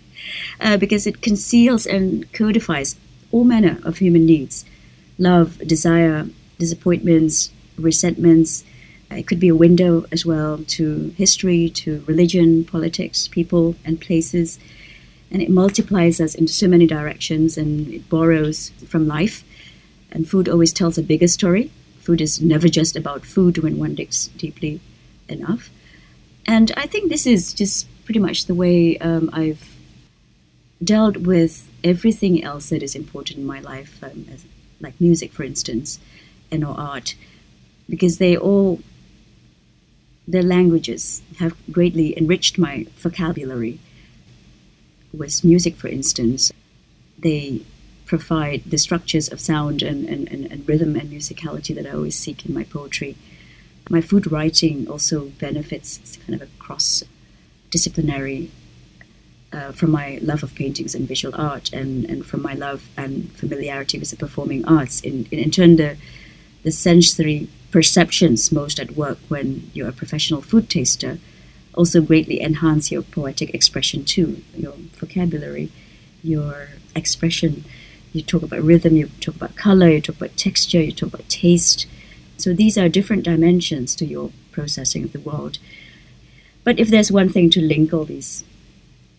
uh, 0.60 0.76
because 0.76 1.06
it 1.06 1.20
conceals 1.20 1.86
and 1.86 2.32
codifies 2.32 2.96
all 3.30 3.44
manner 3.44 3.78
of 3.84 3.98
human 3.98 4.26
needs 4.26 4.64
love, 5.18 5.58
desire, 5.58 6.26
disappointments, 6.60 7.50
resentments. 7.76 8.64
It 9.10 9.26
could 9.26 9.40
be 9.40 9.48
a 9.48 9.56
window 9.56 10.06
as 10.12 10.24
well 10.24 10.58
to 10.68 11.12
history, 11.16 11.68
to 11.70 12.04
religion, 12.06 12.64
politics, 12.64 13.26
people, 13.26 13.74
and 13.84 14.00
places. 14.00 14.58
And 15.32 15.42
it 15.42 15.50
multiplies 15.50 16.20
us 16.20 16.34
into 16.34 16.52
so 16.52 16.68
many 16.68 16.86
directions 16.86 17.58
and 17.58 17.92
it 17.92 18.08
borrows 18.08 18.70
from 18.86 19.08
life. 19.08 19.42
And 20.12 20.28
food 20.28 20.48
always 20.48 20.72
tells 20.72 20.98
a 20.98 21.02
bigger 21.02 21.28
story. 21.28 21.70
Food 22.00 22.20
is 22.20 22.40
never 22.40 22.68
just 22.68 22.96
about 22.96 23.24
food 23.24 23.58
when 23.58 23.78
one 23.78 23.94
digs 23.94 24.28
deeply 24.28 24.80
enough. 25.28 25.70
And 26.46 26.72
I 26.76 26.86
think 26.86 27.08
this 27.08 27.26
is 27.26 27.52
just 27.52 27.86
pretty 28.04 28.20
much 28.20 28.46
the 28.46 28.54
way 28.54 28.98
um, 28.98 29.30
I've 29.32 29.76
dealt 30.82 31.18
with 31.18 31.70
everything 31.84 32.42
else 32.42 32.70
that 32.70 32.82
is 32.82 32.94
important 32.94 33.38
in 33.38 33.46
my 33.46 33.60
life, 33.60 34.02
um, 34.02 34.26
as, 34.32 34.44
like 34.80 35.00
music, 35.00 35.32
for 35.32 35.44
instance, 35.44 36.00
and 36.50 36.64
or 36.64 36.78
art, 36.78 37.14
because 37.88 38.18
they 38.18 38.36
all 38.36 38.80
their 40.28 40.42
languages 40.42 41.22
have 41.38 41.54
greatly 41.72 42.16
enriched 42.16 42.56
my 42.58 42.86
vocabulary. 42.96 43.80
With 45.12 45.42
music, 45.42 45.74
for 45.74 45.88
instance, 45.88 46.52
they 47.18 47.62
provide 48.06 48.62
the 48.64 48.78
structures 48.78 49.28
of 49.28 49.40
sound 49.40 49.82
and, 49.82 50.08
and, 50.08 50.28
and, 50.28 50.46
and 50.52 50.68
rhythm 50.68 50.94
and 50.94 51.10
musicality 51.10 51.74
that 51.74 51.86
I 51.86 51.90
always 51.90 52.16
seek 52.16 52.46
in 52.46 52.54
my 52.54 52.64
poetry 52.64 53.16
my 53.90 54.00
food 54.00 54.30
writing 54.30 54.88
also 54.88 55.26
benefits 55.40 55.98
it's 55.98 56.16
kind 56.16 56.34
of 56.34 56.42
a 56.42 56.50
cross 56.58 57.02
disciplinary 57.70 58.50
uh, 59.52 59.72
from 59.72 59.90
my 59.90 60.18
love 60.22 60.44
of 60.44 60.54
paintings 60.54 60.94
and 60.94 61.08
visual 61.08 61.34
art 61.38 61.72
and, 61.72 62.04
and 62.04 62.24
from 62.24 62.40
my 62.40 62.54
love 62.54 62.88
and 62.96 63.32
familiarity 63.32 63.98
with 63.98 64.10
the 64.10 64.16
performing 64.16 64.64
arts 64.64 65.00
in, 65.00 65.26
in, 65.32 65.40
in 65.40 65.50
turn 65.50 65.74
the, 65.76 65.96
the 66.62 66.70
sensory 66.72 67.48
perceptions 67.70 68.50
most 68.50 68.78
at 68.80 68.96
work 68.96 69.18
when 69.28 69.70
you're 69.72 69.88
a 69.88 69.92
professional 69.92 70.42
food 70.42 70.68
taster 70.68 71.18
also 71.74 72.00
greatly 72.00 72.40
enhance 72.40 72.90
your 72.90 73.02
poetic 73.02 73.54
expression 73.54 74.04
too 74.04 74.42
your 74.56 74.74
vocabulary 74.96 75.70
your 76.22 76.68
expression 76.96 77.64
you 78.12 78.22
talk 78.22 78.42
about 78.42 78.62
rhythm 78.62 78.96
you 78.96 79.08
talk 79.20 79.36
about 79.36 79.54
color 79.54 79.88
you 79.88 80.00
talk 80.00 80.16
about 80.16 80.36
texture 80.36 80.82
you 80.82 80.92
talk 80.92 81.14
about 81.14 81.28
taste 81.28 81.86
so 82.40 82.54
these 82.54 82.78
are 82.78 82.88
different 82.88 83.24
dimensions 83.24 83.94
to 83.96 84.06
your 84.06 84.30
processing 84.50 85.04
of 85.04 85.12
the 85.12 85.20
world. 85.20 85.58
But 86.64 86.78
if 86.78 86.88
there's 86.88 87.12
one 87.12 87.28
thing 87.28 87.50
to 87.50 87.60
link 87.60 87.92
all 87.92 88.06
these 88.06 88.44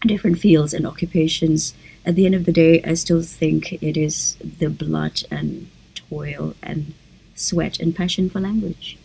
different 0.01 0.39
fields 0.39 0.73
and 0.73 0.87
occupations, 0.87 1.75
at 2.03 2.15
the 2.15 2.25
end 2.25 2.33
of 2.33 2.45
the 2.45 2.51
day, 2.51 2.81
I 2.83 2.95
still 2.95 3.21
think 3.21 3.73
it 3.73 3.95
is 3.95 4.37
the 4.41 4.69
blood 4.69 5.23
and 5.29 5.69
toil 5.93 6.55
and 6.63 6.93
sweat 7.35 7.79
and 7.79 7.95
passion 7.95 8.29
for 8.29 8.39
language. 8.39 8.97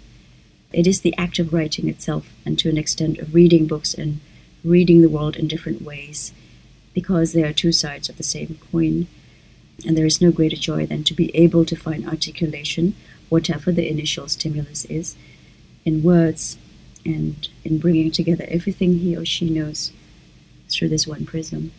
It 0.72 0.86
is 0.86 1.00
the 1.00 1.16
act 1.16 1.38
of 1.38 1.52
writing 1.52 1.88
itself, 1.88 2.28
and 2.44 2.58
to 2.58 2.68
an 2.68 2.76
extent 2.76 3.18
of 3.18 3.34
reading 3.34 3.66
books 3.66 3.94
and 3.94 4.20
reading 4.64 5.00
the 5.00 5.08
world 5.08 5.36
in 5.36 5.48
different 5.48 5.82
ways, 5.82 6.32
because 6.92 7.32
they 7.32 7.44
are 7.44 7.52
two 7.52 7.72
sides 7.72 8.08
of 8.08 8.16
the 8.16 8.22
same 8.22 8.58
coin. 8.72 9.06
And 9.86 9.96
there 9.96 10.06
is 10.06 10.20
no 10.20 10.32
greater 10.32 10.56
joy 10.56 10.86
than 10.86 11.04
to 11.04 11.14
be 11.14 11.34
able 11.36 11.64
to 11.66 11.76
find 11.76 12.08
articulation 12.08 12.94
whatever 13.28 13.72
the 13.72 13.88
initial 13.88 14.28
stimulus 14.28 14.84
is, 14.86 15.16
in 15.84 16.02
words 16.02 16.58
and 17.04 17.48
in 17.64 17.78
bringing 17.78 18.10
together 18.10 18.44
everything 18.48 18.98
he 18.98 19.16
or 19.16 19.24
she 19.24 19.48
knows 19.48 19.92
through 20.68 20.88
this 20.88 21.06
one 21.06 21.24
prism. 21.24 21.72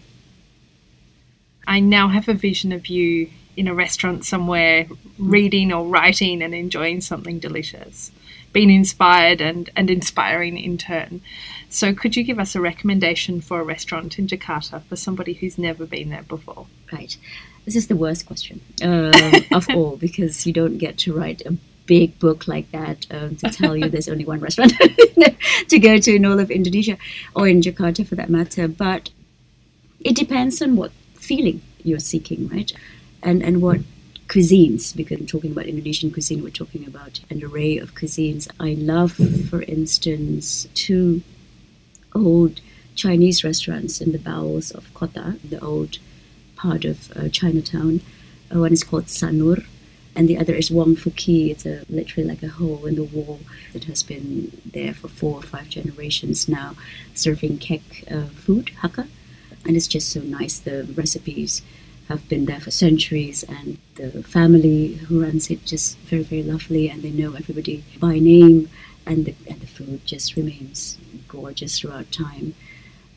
I 1.67 1.81
now 1.81 2.07
have 2.07 2.29
a 2.29 2.33
vision 2.33 2.71
of 2.71 2.87
you 2.87 3.29
in 3.57 3.67
a 3.67 3.73
restaurant 3.73 4.23
somewhere, 4.23 4.87
reading 5.17 5.73
or 5.73 5.85
writing 5.85 6.41
and 6.43 6.53
enjoying 6.53 7.01
something 7.01 7.39
delicious, 7.39 8.11
being 8.53 8.69
inspired 8.69 9.41
and, 9.41 9.69
and 9.75 9.89
inspiring 9.89 10.57
in 10.57 10.77
turn. 10.77 11.21
So, 11.69 11.93
could 11.93 12.15
you 12.15 12.23
give 12.23 12.39
us 12.39 12.55
a 12.55 12.61
recommendation 12.61 13.41
for 13.41 13.59
a 13.59 13.63
restaurant 13.63 14.17
in 14.19 14.27
Jakarta 14.27 14.83
for 14.83 14.95
somebody 14.95 15.33
who's 15.33 15.57
never 15.57 15.85
been 15.85 16.11
there 16.11 16.23
before? 16.23 16.67
Right. 16.93 17.17
This 17.65 17.75
is 17.75 17.87
the 17.87 17.97
worst 17.97 18.25
question 18.25 18.61
um, 18.81 19.11
of 19.51 19.67
all 19.71 19.97
because 20.07 20.45
you 20.47 20.53
don't 20.53 20.77
get 20.77 20.97
to 20.99 21.13
write 21.13 21.41
a 21.45 21.57
big 21.85 22.19
book 22.19 22.47
like 22.47 22.71
that 22.71 23.07
um, 23.11 23.35
to 23.37 23.49
tell 23.49 23.75
you 23.75 23.89
there's 23.89 24.07
only 24.07 24.25
one 24.25 24.39
restaurant 24.39 24.73
to 25.67 25.79
go 25.79 25.97
to 25.97 26.15
in 26.15 26.25
all 26.25 26.39
of 26.39 26.51
Indonesia 26.51 26.97
or 27.35 27.47
in 27.47 27.61
Jakarta 27.61 28.07
for 28.07 28.15
that 28.15 28.29
matter. 28.29 28.67
But 28.67 29.09
it 29.99 30.15
depends 30.15 30.61
on 30.61 30.75
what 30.75 30.91
feeling 31.15 31.61
you're 31.83 31.99
seeking, 31.99 32.47
right? 32.49 32.71
And 33.23 33.43
and 33.43 33.61
what 33.61 33.81
cuisines 34.27 34.95
because 34.95 35.19
we're 35.19 35.25
talking 35.25 35.51
about 35.51 35.65
Indonesian 35.65 36.11
cuisine, 36.11 36.43
we're 36.43 36.49
talking 36.49 36.85
about 36.85 37.21
an 37.29 37.43
array 37.43 37.77
of 37.77 37.95
cuisines. 37.95 38.47
I 38.59 38.73
love, 38.73 39.13
for 39.49 39.61
instance, 39.63 40.67
two 40.73 41.21
old 42.13 42.59
Chinese 42.95 43.43
restaurants 43.43 44.01
in 44.01 44.11
the 44.11 44.19
bowels 44.19 44.71
of 44.71 44.93
Kota, 44.93 45.37
the 45.47 45.63
old 45.63 45.99
part 46.55 46.83
of 46.83 47.11
uh, 47.15 47.29
Chinatown. 47.29 48.01
Uh, 48.53 48.59
one 48.59 48.73
is 48.73 48.83
called 48.83 49.05
Sanur, 49.05 49.65
and 50.15 50.27
the 50.27 50.37
other 50.37 50.55
is 50.55 50.71
Wong 50.71 50.95
Fu 50.95 51.11
Kie. 51.11 51.51
It's 51.51 51.65
a 51.65 51.85
literally 51.89 52.27
like 52.27 52.43
a 52.43 52.47
hole 52.47 52.85
in 52.85 52.95
the 52.95 53.03
wall 53.03 53.39
that 53.73 53.85
has 53.85 54.03
been 54.03 54.61
there 54.65 54.93
for 54.93 55.07
four 55.07 55.35
or 55.35 55.43
five 55.43 55.69
generations 55.69 56.49
now, 56.49 56.75
serving 57.13 57.59
kek 57.59 58.03
uh, 58.09 58.25
food 58.43 58.71
hakka, 58.81 59.07
and 59.65 59.75
it's 59.77 59.87
just 59.87 60.09
so 60.09 60.21
nice. 60.21 60.59
The 60.59 60.87
recipes 60.95 61.61
have 62.09 62.27
been 62.29 62.45
there 62.45 62.59
for 62.59 62.71
centuries, 62.71 63.43
and 63.43 63.77
the 63.95 64.23
family 64.23 64.93
who 64.93 65.21
runs 65.23 65.49
it 65.49 65.65
just 65.65 65.97
very 65.99 66.23
very 66.23 66.43
lovely, 66.43 66.89
and 66.89 67.03
they 67.03 67.11
know 67.11 67.33
everybody 67.33 67.83
by 67.99 68.19
name, 68.19 68.69
and 69.05 69.25
the 69.25 69.35
and 69.47 69.59
the 69.61 69.67
food 69.67 70.05
just 70.05 70.35
remains 70.35 70.97
gorgeous 71.27 71.79
throughout 71.79 72.11
time. 72.11 72.53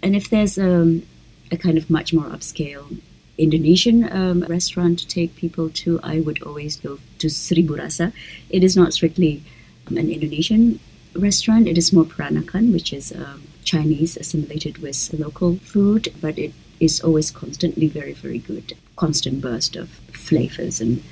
And 0.03 0.17
if 0.17 0.29
there's 0.31 0.59
um, 0.59 1.03
a 1.51 1.57
kind 1.57 1.77
of 1.77 1.91
much 1.91 2.13
more 2.13 2.25
upscale 2.25 3.01
Indonesian 3.39 4.11
um, 4.13 4.41
restaurant 4.43 4.99
to 4.99 5.07
take 5.07 5.35
people 5.37 5.71
to, 5.71 5.99
I 6.03 6.21
would 6.21 6.43
always 6.43 6.77
go 6.77 6.99
to 7.19 7.27
Seribu 7.27 7.79
Rasa. 7.79 8.13
It 8.51 8.63
is 8.63 8.77
not 8.77 8.93
strictly 8.93 9.43
um, 9.89 9.97
an 9.97 10.11
Indonesian 10.11 10.81
restaurant, 11.15 11.67
it 11.67 11.79
is 11.79 11.93
more 11.93 12.05
Peranakan, 12.05 12.73
which 12.73 12.93
is 12.93 13.13
um, 13.13 13.43
Chinese 13.65 14.17
assimilated 14.17 14.79
with 14.79 15.13
local 15.19 15.57
food, 15.57 16.13
but 16.21 16.39
it 16.39 16.53
is 16.81 17.01
always 17.01 17.31
constantly 17.31 17.87
very, 17.87 18.15
very 18.15 18.39
good. 18.39 18.77
Constant 18.97 19.41
burst 19.41 19.77
of 19.77 19.91
flavors 20.13 20.81
and 20.81 21.03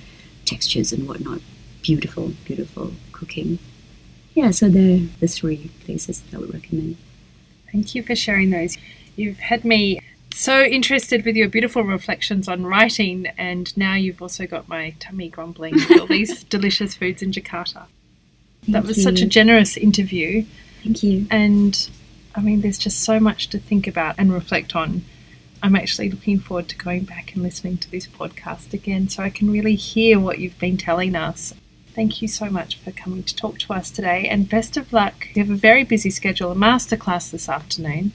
textures 0.44 0.92
and 0.92 1.06
whatnot. 1.06 1.40
Beautiful, 1.82 2.32
beautiful 2.44 2.92
cooking. 3.12 3.58
Yeah, 4.34 4.50
so 4.50 4.68
they're 4.68 5.00
the 5.20 5.28
three 5.28 5.70
places 5.84 6.22
that 6.22 6.36
I 6.36 6.40
would 6.40 6.54
recommend. 6.54 6.96
Thank 7.70 7.94
you 7.94 8.02
for 8.02 8.16
sharing 8.16 8.50
those. 8.50 8.78
You've 9.16 9.38
had 9.38 9.64
me 9.64 10.00
so 10.34 10.62
interested 10.62 11.24
with 11.24 11.36
your 11.36 11.48
beautiful 11.48 11.82
reflections 11.82 12.48
on 12.48 12.64
writing, 12.64 13.26
and 13.36 13.76
now 13.76 13.94
you've 13.94 14.22
also 14.22 14.46
got 14.46 14.68
my 14.68 14.94
tummy 15.00 15.28
grumbling 15.28 15.74
with 15.74 16.00
all 16.00 16.06
these 16.06 16.44
delicious 16.54 16.94
foods 16.94 17.22
in 17.22 17.32
Jakarta. 17.32 17.86
Thank 18.62 18.72
that 18.72 18.84
was 18.84 18.98
you. 18.98 19.02
such 19.02 19.20
a 19.20 19.26
generous 19.26 19.76
interview, 19.76 20.44
Thank 20.82 21.02
you. 21.02 21.26
and 21.30 21.90
I 22.34 22.40
mean, 22.40 22.60
there's 22.60 22.78
just 22.78 23.00
so 23.02 23.18
much 23.18 23.48
to 23.48 23.58
think 23.58 23.86
about 23.86 24.14
and 24.18 24.32
reflect 24.32 24.76
on. 24.76 25.04
I'm 25.62 25.74
actually 25.74 26.10
looking 26.10 26.38
forward 26.38 26.68
to 26.68 26.76
going 26.76 27.04
back 27.04 27.34
and 27.34 27.42
listening 27.42 27.78
to 27.78 27.90
this 27.90 28.06
podcast 28.06 28.72
again 28.72 29.08
so 29.08 29.22
I 29.22 29.30
can 29.30 29.50
really 29.50 29.74
hear 29.74 30.20
what 30.20 30.38
you've 30.38 30.58
been 30.58 30.76
telling 30.76 31.16
us. 31.16 31.52
Thank 31.94 32.22
you 32.22 32.28
so 32.28 32.48
much 32.48 32.78
for 32.78 32.92
coming 32.92 33.24
to 33.24 33.34
talk 33.34 33.58
to 33.60 33.72
us 33.72 33.90
today, 33.90 34.28
and 34.28 34.48
best 34.48 34.76
of 34.76 34.92
luck. 34.92 35.26
You 35.34 35.42
have 35.42 35.50
a 35.50 35.58
very 35.58 35.82
busy 35.82 36.10
schedule 36.10 36.52
a 36.52 36.54
masterclass 36.54 37.32
this 37.32 37.48
afternoon, 37.48 38.12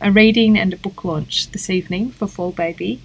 a 0.00 0.10
reading 0.10 0.58
and 0.58 0.72
a 0.72 0.78
book 0.78 1.04
launch 1.04 1.50
this 1.50 1.68
evening 1.68 2.12
for 2.12 2.26
Fall 2.26 2.52
Baby, 2.52 3.02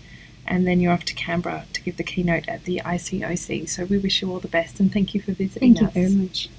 and 0.47 0.65
then 0.65 0.79
you're 0.79 0.93
off 0.93 1.03
to 1.05 1.13
Canberra 1.13 1.65
to 1.73 1.81
give 1.81 1.97
the 1.97 2.03
keynote 2.03 2.47
at 2.47 2.63
the 2.63 2.81
ICOC. 2.85 3.67
So 3.67 3.83
we 3.83 3.97
wish 3.97 4.21
you 4.21 4.31
all 4.31 4.39
the 4.39 4.47
best 4.47 4.79
and 4.79 4.93
thank 4.93 5.13
you 5.13 5.21
for 5.21 5.33
visiting 5.33 5.75
Thank 5.75 5.81
you 5.81 5.87
us. 5.87 5.93
very 5.93 6.15
much. 6.23 6.49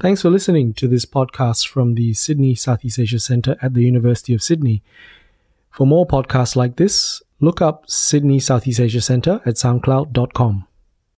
Thanks 0.00 0.22
for 0.22 0.30
listening 0.30 0.74
to 0.74 0.86
this 0.86 1.04
podcast 1.04 1.66
from 1.66 1.96
the 1.96 2.14
Sydney 2.14 2.54
Southeast 2.54 3.00
Asia 3.00 3.18
Centre 3.18 3.56
at 3.60 3.74
the 3.74 3.82
University 3.82 4.32
of 4.32 4.40
Sydney. 4.40 4.80
For 5.70 5.86
more 5.86 6.06
podcasts 6.06 6.56
like 6.56 6.76
this, 6.76 7.22
look 7.40 7.60
up 7.60 7.88
Sydney 7.88 8.38
Southeast 8.38 8.80
Asia 8.80 9.00
Centre 9.00 9.40
at 9.44 9.54
soundcloud.com. 9.54 10.67